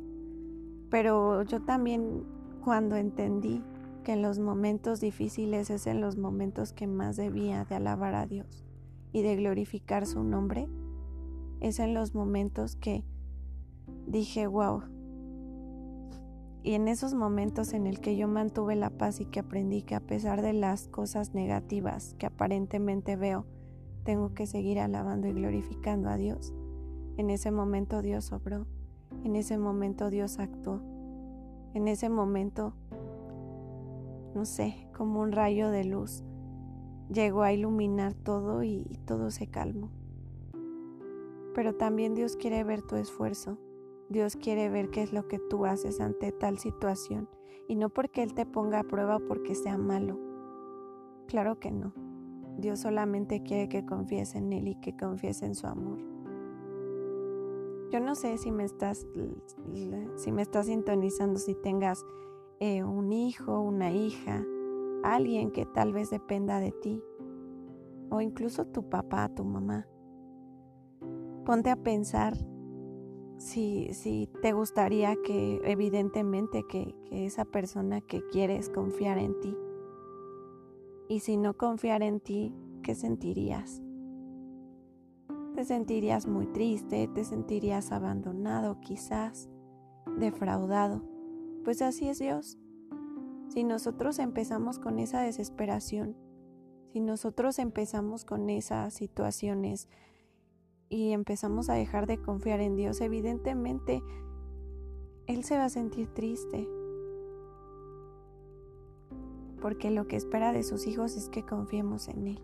pero 0.89 1.43
yo 1.43 1.61
también 1.61 2.23
cuando 2.63 2.95
entendí 2.95 3.63
que 4.03 4.13
en 4.13 4.21
los 4.21 4.39
momentos 4.39 5.01
difíciles 5.01 5.69
es 5.69 5.87
en 5.87 6.01
los 6.01 6.17
momentos 6.17 6.71
que 6.71 6.87
más 6.87 7.17
debía 7.17 7.65
de 7.65 7.75
alabar 7.75 8.15
a 8.15 8.25
Dios 8.25 8.63
y 9.11 9.21
de 9.21 9.35
glorificar 9.35 10.05
su 10.05 10.23
nombre, 10.23 10.69
es 11.59 11.79
en 11.79 11.93
los 11.93 12.15
momentos 12.15 12.75
que 12.75 13.03
dije, 14.09 14.47
wow. 14.47 14.81
Y 16.61 16.73
en 16.73 16.87
esos 16.87 17.13
momentos 17.13 17.73
en 17.73 17.87
el 17.87 18.01
que 18.01 18.17
yo 18.17 18.27
mantuve 18.27 18.75
la 18.75 18.89
paz 18.89 19.21
y 19.21 19.25
que 19.25 19.39
aprendí 19.39 19.83
que 19.83 19.95
a 19.95 20.01
pesar 20.01 20.41
de 20.41 20.53
las 20.53 20.87
cosas 20.87 21.33
negativas 21.33 22.15
que 22.15 22.25
aparentemente 22.25 23.15
veo, 23.15 23.45
tengo 24.03 24.33
que 24.33 24.45
seguir 24.45 24.79
alabando 24.79 25.27
y 25.27 25.33
glorificando 25.33 26.09
a 26.09 26.17
Dios. 26.17 26.53
En 27.17 27.29
ese 27.29 27.51
momento 27.51 28.01
Dios 28.01 28.31
obró, 28.31 28.65
en 29.23 29.35
ese 29.35 29.57
momento 29.57 30.09
Dios 30.09 30.39
actuó, 30.39 30.81
en 31.73 31.87
ese 31.87 32.09
momento, 32.09 32.73
no 34.33 34.45
sé, 34.45 34.87
como 34.97 35.21
un 35.21 35.31
rayo 35.31 35.69
de 35.69 35.85
luz, 35.85 36.23
llegó 37.13 37.43
a 37.43 37.53
iluminar 37.53 38.13
todo 38.13 38.63
y, 38.63 38.85
y 38.89 38.97
todo 39.05 39.31
se 39.31 39.47
calmó. 39.47 39.91
Pero 41.53 41.75
también 41.75 42.15
Dios 42.15 42.35
quiere 42.35 42.63
ver 42.63 42.81
tu 42.81 42.95
esfuerzo, 42.95 43.57
Dios 44.09 44.35
quiere 44.35 44.69
ver 44.69 44.89
qué 44.89 45.03
es 45.03 45.13
lo 45.13 45.27
que 45.27 45.37
tú 45.37 45.65
haces 45.65 46.01
ante 46.01 46.31
tal 46.31 46.57
situación 46.57 47.29
y 47.67 47.75
no 47.75 47.89
porque 47.89 48.23
Él 48.23 48.33
te 48.33 48.47
ponga 48.47 48.79
a 48.79 48.83
prueba 48.83 49.17
o 49.17 49.27
porque 49.27 49.53
sea 49.53 49.77
malo. 49.77 50.19
Claro 51.27 51.59
que 51.59 51.69
no. 51.69 51.93
Dios 52.57 52.79
solamente 52.79 53.43
quiere 53.43 53.69
que 53.69 53.85
confíes 53.85 54.33
en 54.33 54.51
Él 54.51 54.67
y 54.67 54.75
que 54.81 54.97
confíes 54.97 55.43
en 55.43 55.53
su 55.53 55.67
amor. 55.67 55.99
Yo 57.91 57.99
no 57.99 58.15
sé 58.15 58.37
si 58.39 58.51
me 58.51 58.63
estás, 58.63 59.07
si 60.15 60.31
me 60.31 60.41
estás 60.41 60.65
sintonizando, 60.65 61.39
si 61.39 61.53
tengas 61.53 62.03
eh, 62.59 62.83
un 62.83 63.13
hijo, 63.13 63.59
una 63.61 63.91
hija, 63.91 64.43
alguien 65.03 65.51
que 65.51 65.65
tal 65.65 65.93
vez 65.93 66.09
dependa 66.09 66.59
de 66.59 66.71
ti, 66.71 67.03
o 68.09 68.21
incluso 68.21 68.65
tu 68.65 68.89
papá, 68.89 69.29
tu 69.29 69.45
mamá. 69.45 69.87
Ponte 71.45 71.69
a 71.69 71.75
pensar 71.75 72.33
si, 73.39 73.93
si 73.93 74.29
te 74.41 74.51
gustaría 74.51 75.15
que, 75.15 75.61
evidentemente, 75.63 76.65
que, 76.67 76.93
que 77.05 77.25
esa 77.25 77.45
persona 77.45 78.01
que 78.01 78.21
quieres 78.27 78.69
confiar 78.69 79.17
en 79.17 79.39
ti 79.39 79.57
y 81.07 81.21
si 81.21 81.37
no 81.37 81.57
confiar 81.57 82.03
en 82.03 82.19
ti, 82.19 82.53
¿qué 82.83 82.93
sentirías? 82.93 83.81
Te 85.55 85.65
sentirías 85.65 86.27
muy 86.27 86.45
triste, 86.47 87.07
te 87.07 87.23
sentirías 87.23 87.91
abandonado 87.91 88.79
quizás, 88.81 89.49
defraudado. 90.17 91.01
Pues 91.63 91.81
así 91.81 92.09
es 92.09 92.19
Dios. 92.19 92.59
Si 93.47 93.63
nosotros 93.63 94.19
empezamos 94.19 94.79
con 94.79 94.99
esa 94.99 95.21
desesperación, 95.21 96.15
si 96.93 96.99
nosotros 96.99 97.57
empezamos 97.57 98.25
con 98.25 98.49
esas 98.49 98.93
situaciones 98.93 99.87
y 100.89 101.11
empezamos 101.11 101.69
a 101.69 101.73
dejar 101.73 102.07
de 102.07 102.19
confiar 102.19 102.59
en 102.59 102.75
Dios, 102.75 102.99
evidentemente 102.99 104.01
Él 105.27 105.43
se 105.43 105.57
va 105.57 105.65
a 105.65 105.69
sentir 105.69 106.07
triste, 106.07 106.67
porque 109.61 109.91
lo 109.91 110.07
que 110.07 110.15
espera 110.15 110.51
de 110.51 110.63
sus 110.63 110.87
hijos 110.87 111.15
es 111.15 111.29
que 111.29 111.45
confiemos 111.45 112.07
en 112.07 112.27
Él. 112.27 112.39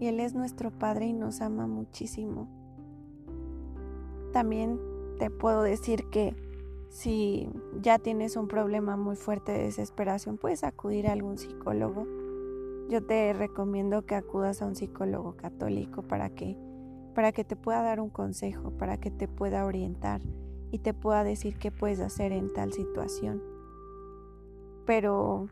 Y 0.00 0.06
Él 0.06 0.20
es 0.20 0.34
nuestro 0.34 0.70
Padre 0.70 1.06
y 1.06 1.12
nos 1.12 1.40
ama 1.40 1.66
muchísimo. 1.66 2.48
También 4.32 4.80
te 5.18 5.30
puedo 5.30 5.62
decir 5.62 6.08
que 6.10 6.34
si 6.88 7.48
ya 7.80 7.98
tienes 7.98 8.36
un 8.36 8.48
problema 8.48 8.96
muy 8.96 9.16
fuerte 9.16 9.52
de 9.52 9.64
desesperación, 9.64 10.38
puedes 10.38 10.64
acudir 10.64 11.08
a 11.08 11.12
algún 11.12 11.38
psicólogo. 11.38 12.06
Yo 12.88 13.04
te 13.04 13.32
recomiendo 13.32 14.06
que 14.06 14.14
acudas 14.14 14.62
a 14.62 14.66
un 14.66 14.76
psicólogo 14.76 15.36
católico 15.36 16.02
para 16.02 16.30
que 16.30 16.56
para 17.14 17.32
que 17.32 17.44
te 17.44 17.56
pueda 17.56 17.82
dar 17.82 18.00
un 18.00 18.10
consejo, 18.10 18.70
para 18.72 18.98
que 18.98 19.10
te 19.10 19.28
pueda 19.28 19.64
orientar 19.64 20.20
y 20.70 20.80
te 20.80 20.92
pueda 20.92 21.24
decir 21.24 21.56
qué 21.56 21.70
puedes 21.70 22.00
hacer 22.00 22.32
en 22.32 22.52
tal 22.52 22.72
situación. 22.72 23.42
Pero 24.84 25.48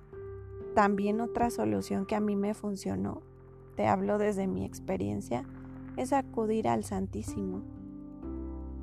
también 0.75 1.21
otra 1.21 1.51
solución 1.51 2.07
que 2.07 2.17
a 2.17 2.21
mí 2.21 2.37
me 2.37 2.55
funcionó, 2.55 3.23
te 3.77 3.87
hablo 3.87 4.19
desde 4.19 4.47
mi 4.47 4.65
experiencia, 4.65 5.45
es 5.97 6.13
acudir 6.13 6.69
al 6.69 6.85
Santísimo. 6.85 7.63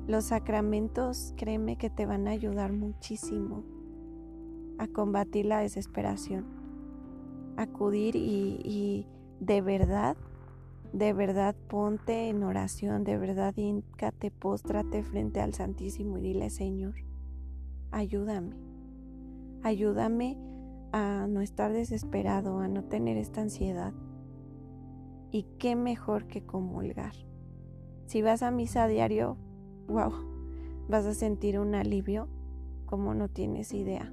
Los 0.06 0.24
sacramentos, 0.24 1.34
créeme 1.36 1.76
que 1.76 1.90
te 1.90 2.06
van 2.06 2.26
a 2.26 2.32
ayudar 2.32 2.72
muchísimo 2.72 3.62
a 4.78 4.88
combatir 4.88 5.46
la 5.46 5.60
desesperación. 5.60 6.46
Acudir 7.56 8.16
y, 8.16 8.60
y 8.64 9.06
de 9.40 9.60
verdad, 9.60 10.16
de 10.92 11.12
verdad 11.12 11.54
ponte 11.68 12.28
en 12.28 12.42
oración, 12.42 13.04
de 13.04 13.16
verdad 13.16 13.54
íncate, 13.56 14.30
póstrate 14.30 15.02
frente 15.02 15.40
al 15.40 15.54
Santísimo 15.54 16.18
y 16.18 16.22
dile, 16.22 16.50
Señor, 16.50 16.94
ayúdame, 17.90 18.56
ayúdame 19.62 20.36
a 20.92 21.26
no 21.28 21.40
estar 21.40 21.72
desesperado, 21.72 22.58
a 22.58 22.68
no 22.68 22.84
tener 22.84 23.16
esta 23.16 23.42
ansiedad. 23.42 23.92
Y 25.30 25.44
qué 25.58 25.76
mejor 25.76 26.26
que 26.26 26.44
comulgar. 26.44 27.12
Si 28.06 28.22
vas 28.22 28.42
a 28.42 28.50
misa 28.50 28.84
a 28.84 28.88
diario, 28.88 29.36
wow, 29.86 30.12
vas 30.88 31.06
a 31.06 31.14
sentir 31.14 31.60
un 31.60 31.76
alivio 31.76 32.28
como 32.86 33.14
no 33.14 33.28
tienes 33.28 33.72
idea. 33.72 34.12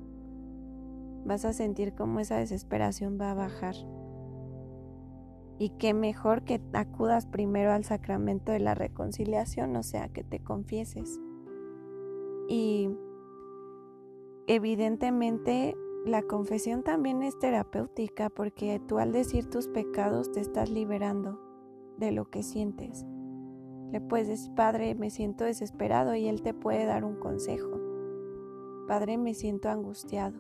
Vas 1.26 1.44
a 1.46 1.54
sentir 1.54 1.96
cómo 1.96 2.20
esa 2.20 2.38
desesperación 2.38 3.18
va 3.20 3.32
a 3.32 3.34
bajar. 3.34 3.76
Y 5.60 5.70
qué 5.80 5.94
mejor 5.94 6.44
que 6.44 6.62
acudas 6.74 7.26
primero 7.26 7.72
al 7.72 7.84
sacramento 7.84 8.52
de 8.52 8.60
la 8.60 8.76
reconciliación, 8.76 9.76
o 9.76 9.84
sea, 9.84 10.10
que 10.10 10.24
te 10.24 10.40
confieses. 10.40 11.20
Y 12.48 12.90
evidentemente 14.48 15.76
la 16.06 16.22
confesión 16.22 16.84
también 16.84 17.22
es 17.22 17.38
terapéutica 17.38 18.30
porque 18.30 18.80
tú 18.88 19.00
al 19.00 19.12
decir 19.12 19.50
tus 19.50 19.68
pecados 19.68 20.32
te 20.32 20.40
estás 20.40 20.70
liberando 20.70 21.40
de 21.98 22.12
lo 22.12 22.30
que 22.30 22.44
sientes. 22.44 23.06
Le 23.92 24.02
puedes 24.02 24.28
decir, 24.28 24.54
Padre, 24.54 24.96
me 24.96 25.10
siento 25.10 25.44
desesperado 25.44 26.16
y 26.16 26.28
Él 26.28 26.42
te 26.42 26.54
puede 26.54 26.86
dar 26.86 27.04
un 27.04 27.16
consejo. 27.16 27.80
Padre, 28.88 29.18
me 29.18 29.34
siento 29.34 29.70
angustiado. 29.70 30.40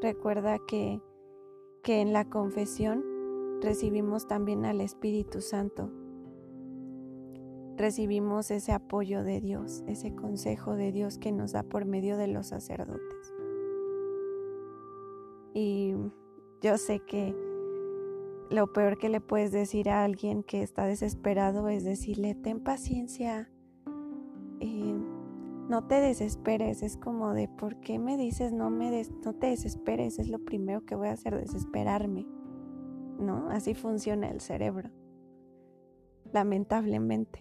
Recuerda 0.00 0.58
que, 0.66 1.00
que 1.82 2.00
en 2.00 2.12
la 2.12 2.24
confesión 2.24 3.04
recibimos 3.60 4.26
también 4.26 4.64
al 4.64 4.80
Espíritu 4.80 5.40
Santo. 5.40 5.90
Recibimos 7.76 8.50
ese 8.50 8.72
apoyo 8.72 9.22
de 9.22 9.40
Dios, 9.40 9.84
ese 9.86 10.14
consejo 10.14 10.74
de 10.74 10.90
Dios 10.90 11.18
que 11.18 11.30
nos 11.30 11.52
da 11.52 11.62
por 11.62 11.84
medio 11.84 12.16
de 12.16 12.26
los 12.26 12.48
sacerdotes. 12.48 13.34
Y 15.54 15.94
yo 16.60 16.76
sé 16.76 17.00
que 17.00 17.34
lo 18.50 18.72
peor 18.72 18.98
que 18.98 19.08
le 19.08 19.20
puedes 19.20 19.52
decir 19.52 19.90
a 19.90 20.04
alguien 20.04 20.42
que 20.42 20.62
está 20.62 20.86
desesperado 20.86 21.68
es 21.68 21.84
decirle, 21.84 22.34
ten 22.34 22.60
paciencia, 22.60 23.50
eh, 24.60 24.98
no 25.68 25.86
te 25.86 26.00
desesperes. 26.00 26.82
Es 26.82 26.96
como 26.96 27.34
de, 27.34 27.48
¿por 27.48 27.80
qué 27.80 27.98
me 27.98 28.16
dices 28.16 28.52
no, 28.52 28.70
me 28.70 29.04
no 29.24 29.34
te 29.34 29.48
desesperes? 29.48 30.18
Es 30.18 30.28
lo 30.28 30.38
primero 30.38 30.84
que 30.84 30.94
voy 30.94 31.08
a 31.08 31.12
hacer, 31.12 31.38
desesperarme. 31.38 32.26
¿No? 33.18 33.50
Así 33.50 33.74
funciona 33.74 34.30
el 34.30 34.40
cerebro. 34.40 34.90
Lamentablemente. 36.32 37.40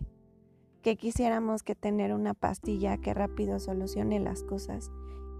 Que 0.81 0.95
quisiéramos 0.95 1.63
que 1.63 1.75
tener 1.75 2.13
una 2.13 2.33
pastilla 2.33 2.97
que 2.97 3.13
rápido 3.13 3.59
solucione 3.59 4.19
las 4.19 4.43
cosas. 4.43 4.91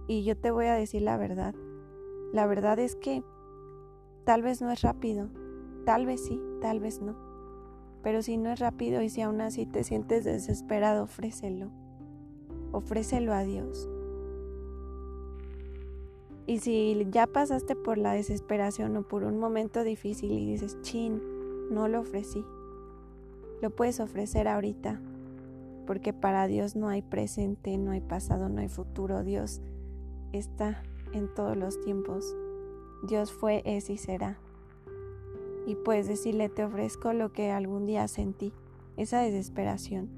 Y 0.06 0.24
yo 0.24 0.36
te 0.36 0.50
voy 0.50 0.66
a 0.66 0.74
decir 0.74 1.02
la 1.02 1.16
verdad 1.16 1.54
la 2.32 2.46
verdad 2.46 2.78
es 2.78 2.94
que 2.94 3.24
tal 4.24 4.42
vez 4.42 4.60
no 4.60 4.70
es 4.70 4.82
rápido, 4.82 5.30
tal 5.86 6.04
vez 6.04 6.22
sí, 6.22 6.40
tal 6.60 6.78
vez 6.78 7.00
no. 7.00 7.16
Pero 8.02 8.20
si 8.20 8.36
no 8.36 8.50
es 8.50 8.60
rápido 8.60 9.00
y 9.00 9.08
si 9.08 9.22
aún 9.22 9.40
así 9.40 9.64
te 9.64 9.82
sientes 9.82 10.24
desesperado, 10.24 11.04
ofrécelo. 11.04 11.70
Ofrécelo 12.70 13.32
a 13.32 13.44
Dios. 13.44 13.88
Y 16.48 16.60
si 16.60 17.06
ya 17.10 17.26
pasaste 17.26 17.76
por 17.76 17.98
la 17.98 18.14
desesperación 18.14 18.96
o 18.96 19.02
por 19.02 19.22
un 19.22 19.38
momento 19.38 19.84
difícil 19.84 20.32
y 20.32 20.46
dices, 20.46 20.80
chin, 20.80 21.20
no 21.70 21.88
lo 21.88 22.00
ofrecí, 22.00 22.42
lo 23.60 23.68
puedes 23.68 24.00
ofrecer 24.00 24.48
ahorita, 24.48 24.98
porque 25.86 26.14
para 26.14 26.46
Dios 26.46 26.74
no 26.74 26.88
hay 26.88 27.02
presente, 27.02 27.76
no 27.76 27.90
hay 27.90 28.00
pasado, 28.00 28.48
no 28.48 28.62
hay 28.62 28.70
futuro. 28.70 29.24
Dios 29.24 29.60
está 30.32 30.82
en 31.12 31.28
todos 31.34 31.54
los 31.54 31.82
tiempos. 31.82 32.34
Dios 33.06 33.30
fue, 33.30 33.60
es 33.66 33.90
y 33.90 33.98
será. 33.98 34.38
Y 35.66 35.74
puedes 35.74 36.08
decirle, 36.08 36.48
te 36.48 36.64
ofrezco 36.64 37.12
lo 37.12 37.30
que 37.30 37.50
algún 37.50 37.84
día 37.84 38.08
sentí, 38.08 38.54
esa 38.96 39.20
desesperación, 39.20 40.08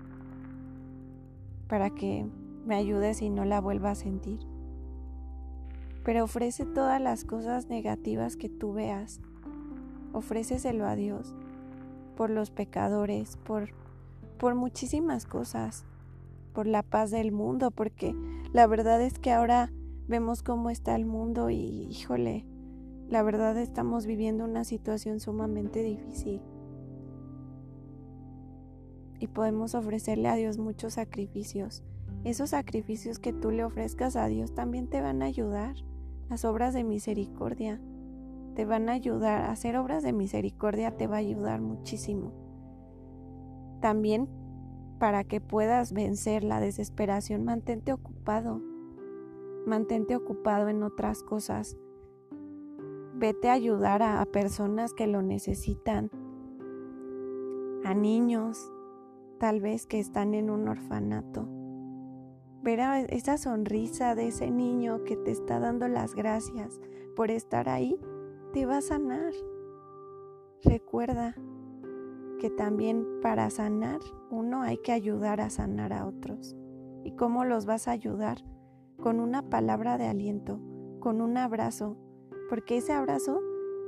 para 1.67 1.91
que 1.91 2.25
me 2.65 2.77
ayudes 2.77 3.21
y 3.21 3.31
no 3.31 3.45
la 3.45 3.61
vuelva 3.61 3.91
a 3.91 3.97
sentir. 3.97 4.39
Pero 6.05 6.25
ofrece 6.25 6.65
todas 6.67 7.01
las 7.01 7.25
cosas 7.25 7.69
negativas 7.69 8.37
que 8.37 8.49
tú 8.49 8.73
veas. 8.73 9.21
Ofréceselo 10.13 10.87
a 10.87 10.97
Dios 10.97 11.35
por 12.17 12.31
los 12.31 12.51
pecadores, 12.51 13.37
por, 13.39 13.71
por 14.39 14.55
muchísimas 14.55 15.27
cosas, 15.27 15.85
por 16.53 16.67
la 16.67 16.83
paz 16.83 17.11
del 17.11 17.33
mundo, 17.33 17.71
porque 17.71 18.15
la 18.53 18.67
verdad 18.67 19.01
es 19.01 19.19
que 19.19 19.33
ahora 19.33 19.73
vemos 20.09 20.43
cómo 20.43 20.71
está 20.71 20.97
el 20.97 21.07
mundo 21.07 21.51
y 21.51 21.87
híjole, 21.91 22.45
la 23.09 23.23
verdad 23.23 23.57
estamos 23.57 24.07
viviendo 24.07 24.45
una 24.45 24.65
situación 24.65 25.21
sumamente 25.21 25.83
difícil. 25.83 26.41
y 29.21 29.27
podemos 29.29 29.75
ofrecerle 29.75 30.29
a 30.29 30.35
Dios 30.35 30.59
muchos 30.59 30.95
sacrificios. 30.95 31.83
Esos 32.25 32.51
sacrificios 32.51 33.19
que 33.19 33.33
tú 33.33 33.51
le 33.51 33.65
ofrezcas 33.65 34.17
a 34.17 34.27
Dios 34.27 34.55
también 34.55 34.89
te 34.89 35.01
van 35.01 35.23
a 35.23 35.27
ayudar. 35.27 35.77
Las 36.31 36.45
obras 36.45 36.75
de 36.75 36.85
misericordia 36.85 37.81
te 38.55 38.65
van 38.65 38.89
a 38.89 38.93
ayudar. 38.93 39.51
Hacer 39.51 39.77
obras 39.77 40.05
de 40.05 40.13
misericordia 40.13 40.97
te 40.97 41.09
va 41.09 41.17
a 41.17 41.19
ayudar 41.19 41.61
muchísimo. 41.61 42.33
También 43.81 44.29
para 45.01 45.25
que 45.25 45.41
puedas 45.41 45.93
vencer 45.93 46.45
la 46.45 46.61
desesperación, 46.61 47.43
mantente 47.43 47.93
ocupado. 47.93 48.61
Mantente 49.67 50.15
ocupado 50.15 50.69
en 50.69 50.85
otras 50.85 51.25
cosas. 51.25 51.77
Vete 53.17 53.49
a 53.49 53.55
ayudar 53.55 54.01
a, 54.03 54.25
personas 54.27 54.95
que 54.95 55.09
lo 55.09 55.23
necesitan, 55.23 56.11
a 57.85 57.93
niños, 57.93 58.73
tal 59.39 59.61
vez 59.61 59.87
que 59.87 59.99
están 59.99 60.35
en 60.35 60.49
un 60.49 60.69
orfanato. 60.69 61.60
Ver 62.63 62.81
esa 63.09 63.39
sonrisa 63.39 64.15
de 64.15 64.29
ese 64.29 64.51
niño 64.51 65.05
que 65.05 65.17
te 65.17 65.31
está 65.31 65.59
dando 65.59 65.89
las 65.89 66.15
gracias 66.15 66.81
por 67.17 67.31
estar 67.31 67.69
ahí, 67.69 67.99
te 68.53 68.67
va 68.67 68.79
a 68.79 68.83
sanar. 68.83 69.33
Recuerda, 70.63 71.35
que 72.41 72.51
también 72.51 73.07
para 73.21 73.51
sanar 73.51 74.01
uno 74.31 74.63
hay 74.63 74.79
que 74.79 74.93
ayudar 74.93 75.41
a 75.41 75.51
sanar 75.51 75.93
a 75.93 76.07
otros. 76.07 76.57
¿Y 77.05 77.13
cómo 77.13 77.45
los 77.45 77.67
vas 77.67 77.87
a 77.87 77.93
ayudar? 77.93 78.39
Con 78.99 79.21
una 79.21 79.49
palabra 79.49 79.99
de 79.99 80.07
aliento, 80.07 80.59
con 81.01 81.21
un 81.21 81.37
abrazo, 81.37 81.97
porque 82.49 82.79
ese 82.79 82.93
abrazo 82.93 83.41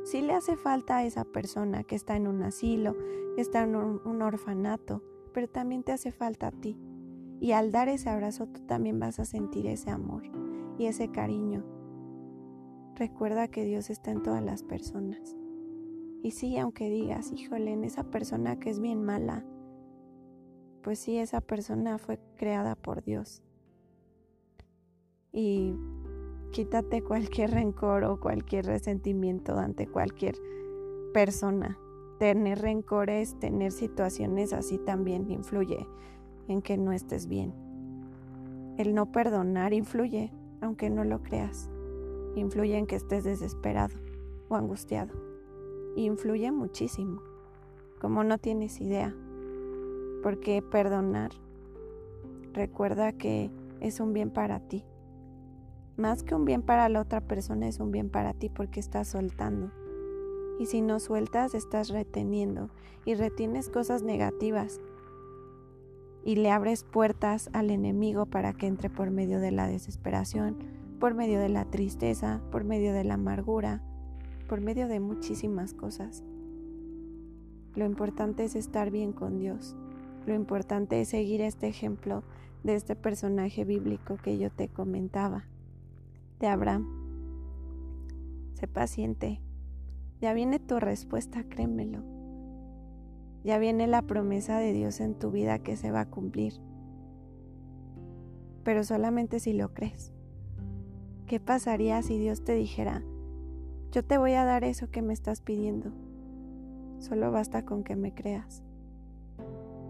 sí 0.04 0.20
le 0.20 0.34
hace 0.34 0.56
falta 0.56 0.98
a 0.98 1.04
esa 1.04 1.24
persona 1.24 1.82
que 1.82 1.96
está 1.96 2.14
en 2.16 2.26
un 2.26 2.42
asilo, 2.42 2.94
que 3.34 3.40
está 3.40 3.62
en 3.62 3.74
un, 3.74 4.22
orfanato, 4.22 5.02
pero 5.32 5.48
también 5.48 5.82
te 5.82 5.92
hace 5.92 6.12
falta 6.12 6.48
a 6.48 6.52
ti. 6.52 6.78
Y 7.42 7.50
al 7.50 7.72
dar 7.72 7.88
ese 7.88 8.08
abrazo 8.08 8.46
tú 8.46 8.60
también 8.60 9.00
vas 9.00 9.18
a 9.18 9.24
sentir 9.24 9.66
ese 9.66 9.90
amor 9.90 10.22
y 10.78 10.86
ese 10.86 11.10
cariño. 11.10 11.64
Recuerda 12.94 13.48
que 13.48 13.64
Dios 13.64 13.90
está 13.90 14.12
en 14.12 14.22
todas 14.22 14.44
las 14.44 14.62
personas. 14.62 15.36
Y 16.22 16.30
sí, 16.30 16.56
aunque 16.56 16.88
digas, 16.88 17.32
híjole, 17.32 17.72
en 17.72 17.82
esa 17.82 18.04
persona 18.04 18.60
que 18.60 18.70
es 18.70 18.78
bien 18.78 19.02
mala, 19.02 19.44
pues 20.84 21.00
sí, 21.00 21.18
esa 21.18 21.40
persona 21.40 21.98
fue 21.98 22.20
creada 22.36 22.76
por 22.76 23.02
Dios. 23.02 23.42
Y 25.32 25.74
quítate 26.52 27.02
cualquier 27.02 27.50
rencor 27.50 28.04
o 28.04 28.20
cualquier 28.20 28.66
resentimiento 28.66 29.58
ante 29.58 29.88
cualquier 29.88 30.36
persona. 31.12 31.76
Tener 32.20 32.60
rencores, 32.60 33.36
tener 33.40 33.72
situaciones 33.72 34.52
así 34.52 34.78
también 34.78 35.28
influye 35.28 35.88
en 36.48 36.62
que 36.62 36.76
no 36.76 36.92
estés 36.92 37.26
bien. 37.26 37.52
El 38.78 38.94
no 38.94 39.12
perdonar 39.12 39.72
influye, 39.72 40.32
aunque 40.60 40.90
no 40.90 41.04
lo 41.04 41.22
creas. 41.22 41.70
Influye 42.36 42.76
en 42.78 42.86
que 42.86 42.96
estés 42.96 43.24
desesperado 43.24 43.94
o 44.48 44.56
angustiado 44.56 45.32
influye 45.96 46.50
muchísimo, 46.50 47.22
como 48.00 48.24
no 48.24 48.38
tienes 48.38 48.80
idea. 48.80 49.14
Porque 50.22 50.62
perdonar, 50.62 51.30
recuerda 52.52 53.12
que 53.12 53.50
es 53.80 54.00
un 54.00 54.12
bien 54.12 54.30
para 54.30 54.60
ti. 54.60 54.84
Más 55.96 56.22
que 56.22 56.34
un 56.34 56.44
bien 56.44 56.62
para 56.62 56.88
la 56.88 57.00
otra 57.00 57.20
persona, 57.20 57.68
es 57.68 57.80
un 57.80 57.90
bien 57.90 58.08
para 58.08 58.32
ti 58.32 58.48
porque 58.48 58.80
estás 58.80 59.08
soltando. 59.08 59.70
Y 60.58 60.66
si 60.66 60.80
no 60.80 61.00
sueltas, 61.00 61.54
estás 61.54 61.88
reteniendo 61.88 62.70
y 63.04 63.14
retienes 63.14 63.68
cosas 63.68 64.02
negativas. 64.02 64.80
Y 66.24 66.36
le 66.36 66.50
abres 66.50 66.84
puertas 66.84 67.50
al 67.52 67.70
enemigo 67.70 68.26
para 68.26 68.52
que 68.52 68.66
entre 68.66 68.90
por 68.90 69.10
medio 69.10 69.40
de 69.40 69.50
la 69.50 69.66
desesperación, 69.66 70.56
por 71.00 71.14
medio 71.14 71.40
de 71.40 71.48
la 71.48 71.64
tristeza, 71.64 72.40
por 72.52 72.64
medio 72.64 72.92
de 72.92 73.04
la 73.04 73.14
amargura, 73.14 73.82
por 74.48 74.60
medio 74.60 74.86
de 74.86 75.00
muchísimas 75.00 75.74
cosas. 75.74 76.22
Lo 77.74 77.86
importante 77.86 78.44
es 78.44 78.54
estar 78.54 78.90
bien 78.90 79.12
con 79.12 79.38
Dios. 79.38 79.76
Lo 80.26 80.34
importante 80.34 81.00
es 81.00 81.08
seguir 81.08 81.40
este 81.40 81.68
ejemplo 81.68 82.22
de 82.62 82.74
este 82.74 82.94
personaje 82.94 83.64
bíblico 83.64 84.16
que 84.16 84.38
yo 84.38 84.50
te 84.50 84.68
comentaba, 84.68 85.46
de 86.38 86.46
Abraham. 86.46 86.86
Sé 88.54 88.68
paciente. 88.68 89.40
Ya 90.20 90.34
viene 90.34 90.60
tu 90.60 90.78
respuesta, 90.78 91.44
créemelo. 91.44 92.11
Ya 93.44 93.58
viene 93.58 93.86
la 93.86 94.02
promesa 94.02 94.58
de 94.58 94.72
Dios 94.72 95.00
en 95.00 95.14
tu 95.14 95.30
vida 95.30 95.58
que 95.58 95.76
se 95.76 95.90
va 95.90 96.00
a 96.00 96.10
cumplir. 96.10 96.54
Pero 98.64 98.84
solamente 98.84 99.40
si 99.40 99.52
lo 99.52 99.74
crees. 99.74 100.12
¿Qué 101.26 101.40
pasaría 101.40 102.02
si 102.02 102.18
Dios 102.18 102.44
te 102.44 102.54
dijera, 102.54 103.02
yo 103.92 104.04
te 104.04 104.16
voy 104.16 104.32
a 104.32 104.44
dar 104.44 104.64
eso 104.64 104.90
que 104.90 105.02
me 105.02 105.12
estás 105.12 105.40
pidiendo. 105.40 105.92
Solo 106.98 107.32
basta 107.32 107.64
con 107.64 107.84
que 107.84 107.96
me 107.96 108.14
creas. 108.14 108.62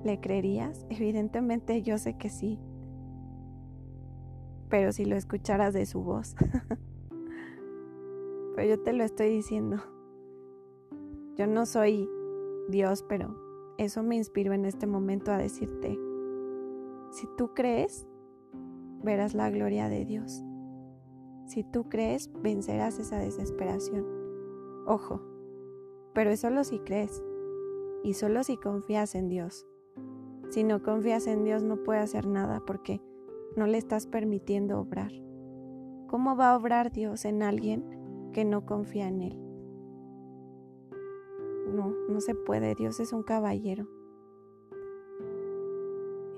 ¿Le 0.03 0.19
creerías? 0.19 0.87
Evidentemente 0.91 1.83
yo 1.83 1.99
sé 1.99 2.17
que 2.17 2.31
sí. 2.31 2.59
Pero 4.69 4.93
si 4.93 5.05
lo 5.05 5.15
escucharas 5.15 5.75
de 5.75 5.87
su 5.87 6.03
voz. 6.03 6.35
pero 8.57 8.69
yo 8.69 8.83
te 8.83 8.93
lo 8.93 9.05
estoy 9.05 9.29
diciendo. 9.29 9.77
Yo 11.37 11.47
no 11.47 11.67
soy 11.67 12.09
Dios, 12.69 13.05
pero 13.09 13.42
eso 13.85 14.03
me 14.03 14.17
inspiró 14.17 14.53
en 14.53 14.65
este 14.65 14.87
momento 14.87 15.33
a 15.33 15.39
decirte, 15.39 15.99
si 17.11 17.29
tú 17.37 17.53
crees, 17.55 18.07
verás 19.03 19.35
la 19.35 19.51
gloria 19.51 19.89
de 19.89 20.05
Dios. 20.05 20.43
Si 21.47 21.65
tú 21.65 21.89
crees, 21.89 22.31
vencerás 22.41 22.99
esa 22.99 23.19
desesperación. 23.19 24.07
Ojo, 24.87 25.21
pero 26.15 26.31
es 26.31 26.41
solo 26.41 26.65
si 26.65 26.79
crees 26.79 27.23
y 28.03 28.15
solo 28.15 28.43
si 28.43 28.57
confías 28.57 29.15
en 29.15 29.29
Dios. 29.29 29.67
Si 30.51 30.65
no 30.65 30.83
confías 30.83 31.27
en 31.27 31.45
Dios 31.45 31.63
no 31.63 31.83
puede 31.83 32.01
hacer 32.01 32.27
nada 32.27 32.63
porque 32.67 33.01
no 33.57 33.67
le 33.67 33.79
estás 33.79 34.07
permitiendo 34.07 34.81
obrar. 34.81 35.13
¿Cómo 36.09 36.37
va 36.37 36.53
a 36.53 36.57
obrar 36.57 36.93
Dios 36.93 37.25
en 37.25 37.43
alguien 37.43 38.31
que 38.33 38.45
no 38.45 38.67
confía 38.67 39.09
en 39.09 39.23
Él? 39.23 39.52
No, 41.73 41.95
no 42.09 42.21
se 42.21 42.35
puede. 42.35 42.75
Dios 42.75 43.01
es 43.01 43.13
un 43.13 43.23
caballero. 43.23 43.89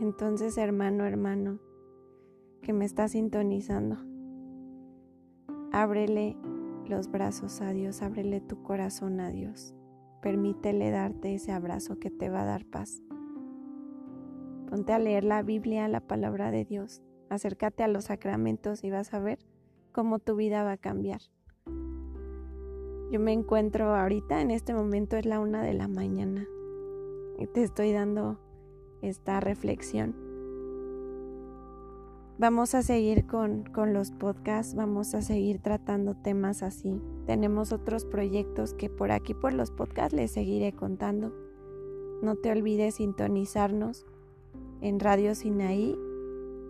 Entonces, 0.01 0.57
hermano, 0.59 1.05
hermano, 1.05 1.59
que 2.63 2.73
me 2.73 2.85
está 2.85 3.09
sintonizando, 3.09 3.99
Ábrele 5.75 6.37
los 6.87 7.11
brazos 7.11 7.61
a 7.61 7.73
Dios, 7.73 8.01
ábrele 8.01 8.41
tu 8.41 8.63
corazón 8.63 9.19
a 9.19 9.31
Dios. 9.31 9.75
Permítele 10.23 10.93
darte 10.93 11.35
ese 11.35 11.51
abrazo 11.51 11.99
que 11.99 12.11
te 12.11 12.29
va 12.29 12.43
a 12.43 12.45
dar 12.45 12.65
paz. 12.65 13.03
Ponte 14.71 14.93
a 14.93 15.01
leer 15.01 15.25
la 15.25 15.43
Biblia, 15.43 15.89
la 15.89 16.01
palabra 16.01 16.53
de 16.53 16.65
Dios. 16.65 17.03
Acércate 17.29 17.83
a 17.83 17.89
los 17.89 18.05
sacramentos 18.05 18.85
y 18.85 18.91
vas 18.93 19.13
a 19.15 19.19
ver 19.19 19.41
cómo 19.91 20.21
tu 20.21 20.37
vida 20.37 20.63
va 20.63 20.73
a 20.73 20.77
cambiar. 20.77 21.23
Yo 23.11 23.21
me 23.21 23.33
encuentro 23.33 23.95
ahorita, 23.95 24.41
en 24.41 24.51
este 24.51 24.75
momento 24.75 25.17
es 25.17 25.27
la 25.27 25.41
una 25.41 25.63
de 25.63 25.75
la 25.75 25.89
mañana 25.89 26.47
y 27.39 27.47
te 27.47 27.63
estoy 27.63 27.93
dando 27.93 28.39
esta 29.03 29.41
reflexión 29.41 30.25
Vamos 32.37 32.75
a 32.75 32.83
seguir 32.83 33.29
con, 33.29 33.63
con, 33.63 33.93
los 33.95 34.11
podcasts, 34.11 34.75
vamos 34.75 35.15
a 35.15 35.23
seguir 35.23 35.61
tratando 35.61 36.17
temas 36.17 36.65
así. 36.65 37.01
Tenemos 37.27 37.73
otros 37.73 38.05
proyectos 38.05 38.75
que 38.75 38.91
por 38.91 39.13
aquí, 39.13 39.35
por 39.35 39.55
los 39.55 39.71
podcasts, 39.71 40.17
les 40.17 40.33
seguiré 40.33 40.73
contando. 40.73 41.33
No 42.23 42.35
te 42.35 42.51
olvides 42.51 42.97
sintonizarnos 42.97 44.05
en 44.81 44.99
Radio 44.99 45.37
Sinaí. 45.37 45.97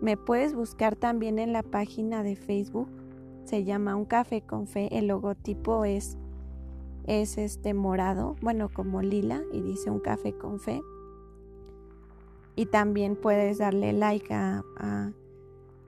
Me 0.01 0.17
puedes 0.17 0.53
buscar 0.53 0.95
también 0.95 1.39
en 1.39 1.51
la 1.51 1.63
página 1.63 2.21
de 2.21 2.35
Facebook. 2.35 2.89
Se 3.45 3.63
llama 3.63 3.95
Un 3.95 4.05
Café 4.05 4.41
con 4.41 4.67
Fe. 4.67 4.95
El 4.95 5.07
logotipo 5.07 5.83
es, 5.83 6.15
es 7.07 7.37
este 7.37 7.73
morado, 7.73 8.35
bueno, 8.41 8.69
como 8.69 9.01
lila, 9.01 9.41
y 9.53 9.61
dice 9.61 9.89
Un 9.89 9.99
Café 9.99 10.33
con 10.33 10.59
Fe. 10.59 10.81
Y 12.55 12.67
también 12.67 13.15
puedes 13.15 13.57
darle 13.57 13.93
like 13.93 14.33
a 14.33 14.63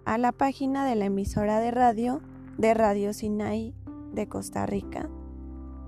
a 0.08 0.18
la 0.18 0.32
página 0.32 0.86
de 0.86 0.96
la 0.96 1.08
emisora 1.08 1.60
de 1.60 1.70
radio 1.70 2.22
de 2.58 2.74
Radio 2.74 3.12
Sinai 3.12 3.74
de 4.14 4.26
Costa 4.30 4.66
Rica. 4.66 5.10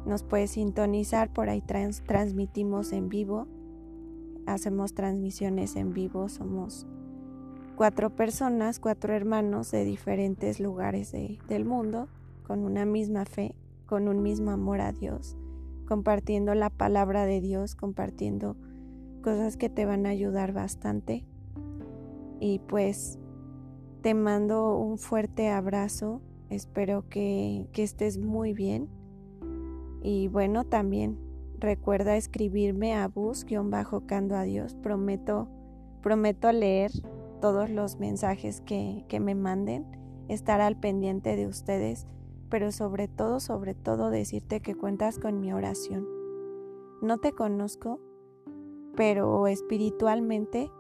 Nos 0.06 0.24
puedes 0.24 0.52
sintonizar, 0.52 1.32
por 1.32 1.48
ahí 1.48 1.62
transmitimos 1.62 2.92
en 2.92 3.08
vivo, 3.08 3.48
hacemos 4.46 4.94
transmisiones 4.94 5.78
en 5.78 5.94
vivo, 5.94 6.28
somos 6.28 6.86
cuatro 7.78 8.10
personas, 8.10 8.82
cuatro 8.82 9.14
hermanos 9.14 9.72
de 9.72 9.86
diferentes 9.86 10.60
lugares 10.60 11.14
del 11.14 11.64
mundo, 11.64 12.10
con 12.46 12.66
una 12.66 12.84
misma 12.84 13.24
fe, 13.24 13.56
con 13.90 14.08
un 14.08 14.22
mismo 14.22 14.52
amor 14.52 14.82
a 14.82 14.92
Dios, 14.92 15.36
compartiendo 15.88 16.54
la 16.54 16.70
palabra 16.70 17.26
de 17.26 17.42
Dios, 17.42 17.74
compartiendo 17.74 18.56
cosas 19.24 19.58
que 19.58 19.68
te 19.68 19.88
van 19.88 20.06
a 20.06 20.10
ayudar 20.10 20.54
bastante. 20.54 21.26
Y 22.40 22.60
pues 22.60 23.18
te 24.04 24.14
mando 24.14 24.78
un 24.78 25.00
fuerte 25.00 25.50
abrazo, 25.50 26.22
espero 26.52 27.10
que, 27.10 27.68
que 27.74 27.82
estés 27.82 28.20
muy 28.20 28.54
bien. 28.54 28.90
Y 30.04 30.28
bueno, 30.28 30.66
también 30.66 31.18
recuerda 31.58 32.16
escribirme 32.16 32.94
a 32.94 33.08
bus-cando 33.08 34.36
a 34.36 34.44
Dios, 34.44 34.76
prometo, 34.76 35.48
prometo 36.04 36.52
leer 36.52 36.92
todos 37.42 37.72
los 37.72 37.98
mensajes 37.98 38.62
que, 38.62 39.04
que 39.08 39.20
me 39.20 39.34
manden, 39.34 39.88
estar 40.28 40.62
al 40.62 40.80
pendiente 40.80 41.36
de 41.36 41.48
ustedes, 41.48 42.06
pero 42.50 42.72
sobre 42.72 43.08
todo, 43.08 43.40
sobre 43.40 43.76
todo 43.76 44.10
decirte 44.10 44.62
que 44.62 44.76
cuentas 44.76 45.20
con 45.20 45.40
mi 45.40 45.54
oración. 45.54 46.08
No 47.02 47.18
te 47.18 47.34
conozco, 47.34 48.00
pero 48.96 49.48
espiritualmente 49.48 50.72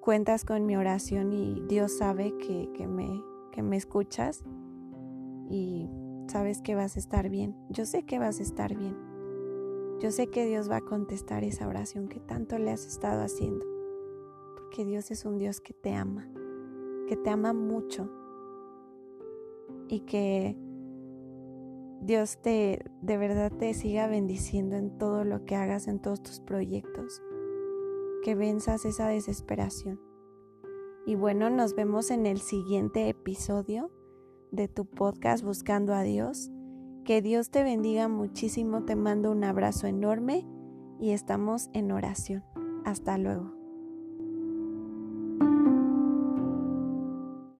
cuentas 0.00 0.44
con 0.44 0.66
mi 0.66 0.76
oración 0.76 1.32
y 1.32 1.62
Dios 1.68 1.98
sabe 1.98 2.36
que, 2.38 2.70
que, 2.74 2.86
me, 2.86 3.22
que 3.52 3.62
me 3.62 3.76
escuchas 3.76 4.44
y 5.50 5.90
sabes 6.28 6.62
que 6.62 6.74
vas 6.74 6.96
a 6.96 6.98
estar 6.98 7.28
bien. 7.28 7.56
Yo 7.70 7.84
sé 7.84 8.04
que 8.04 8.18
vas 8.18 8.38
a 8.40 8.42
estar 8.42 8.76
bien. 8.76 8.96
Yo 10.00 10.10
sé 10.10 10.28
que 10.28 10.46
Dios 10.46 10.70
va 10.70 10.76
a 10.76 10.84
contestar 10.84 11.42
esa 11.42 11.66
oración 11.66 12.08
que 12.08 12.20
tanto 12.20 12.58
le 12.58 12.70
has 12.70 12.86
estado 12.86 13.22
haciendo 13.22 13.76
que 14.76 14.84
Dios 14.84 15.10
es 15.10 15.24
un 15.24 15.38
Dios 15.38 15.60
que 15.60 15.72
te 15.72 15.94
ama, 15.94 16.28
que 17.08 17.16
te 17.16 17.30
ama 17.30 17.52
mucho 17.52 18.10
y 19.88 20.00
que 20.00 20.54
Dios 22.00 22.38
te 22.42 22.84
de 23.02 23.16
verdad 23.16 23.52
te 23.52 23.72
siga 23.74 24.06
bendiciendo 24.06 24.76
en 24.76 24.98
todo 24.98 25.24
lo 25.24 25.44
que 25.44 25.56
hagas, 25.56 25.88
en 25.88 26.00
todos 26.00 26.22
tus 26.22 26.40
proyectos, 26.40 27.22
que 28.22 28.34
venzas 28.34 28.84
esa 28.84 29.08
desesperación. 29.08 30.00
Y 31.06 31.14
bueno, 31.14 31.50
nos 31.50 31.74
vemos 31.74 32.10
en 32.10 32.26
el 32.26 32.40
siguiente 32.40 33.08
episodio 33.08 33.90
de 34.50 34.68
tu 34.68 34.86
podcast 34.86 35.44
Buscando 35.44 35.94
a 35.94 36.02
Dios. 36.02 36.50
Que 37.04 37.22
Dios 37.22 37.50
te 37.50 37.62
bendiga 37.62 38.08
muchísimo, 38.08 38.84
te 38.84 38.96
mando 38.96 39.30
un 39.30 39.44
abrazo 39.44 39.86
enorme 39.86 40.44
y 40.98 41.10
estamos 41.10 41.70
en 41.72 41.92
oración. 41.92 42.44
Hasta 42.84 43.18
luego. 43.18 43.55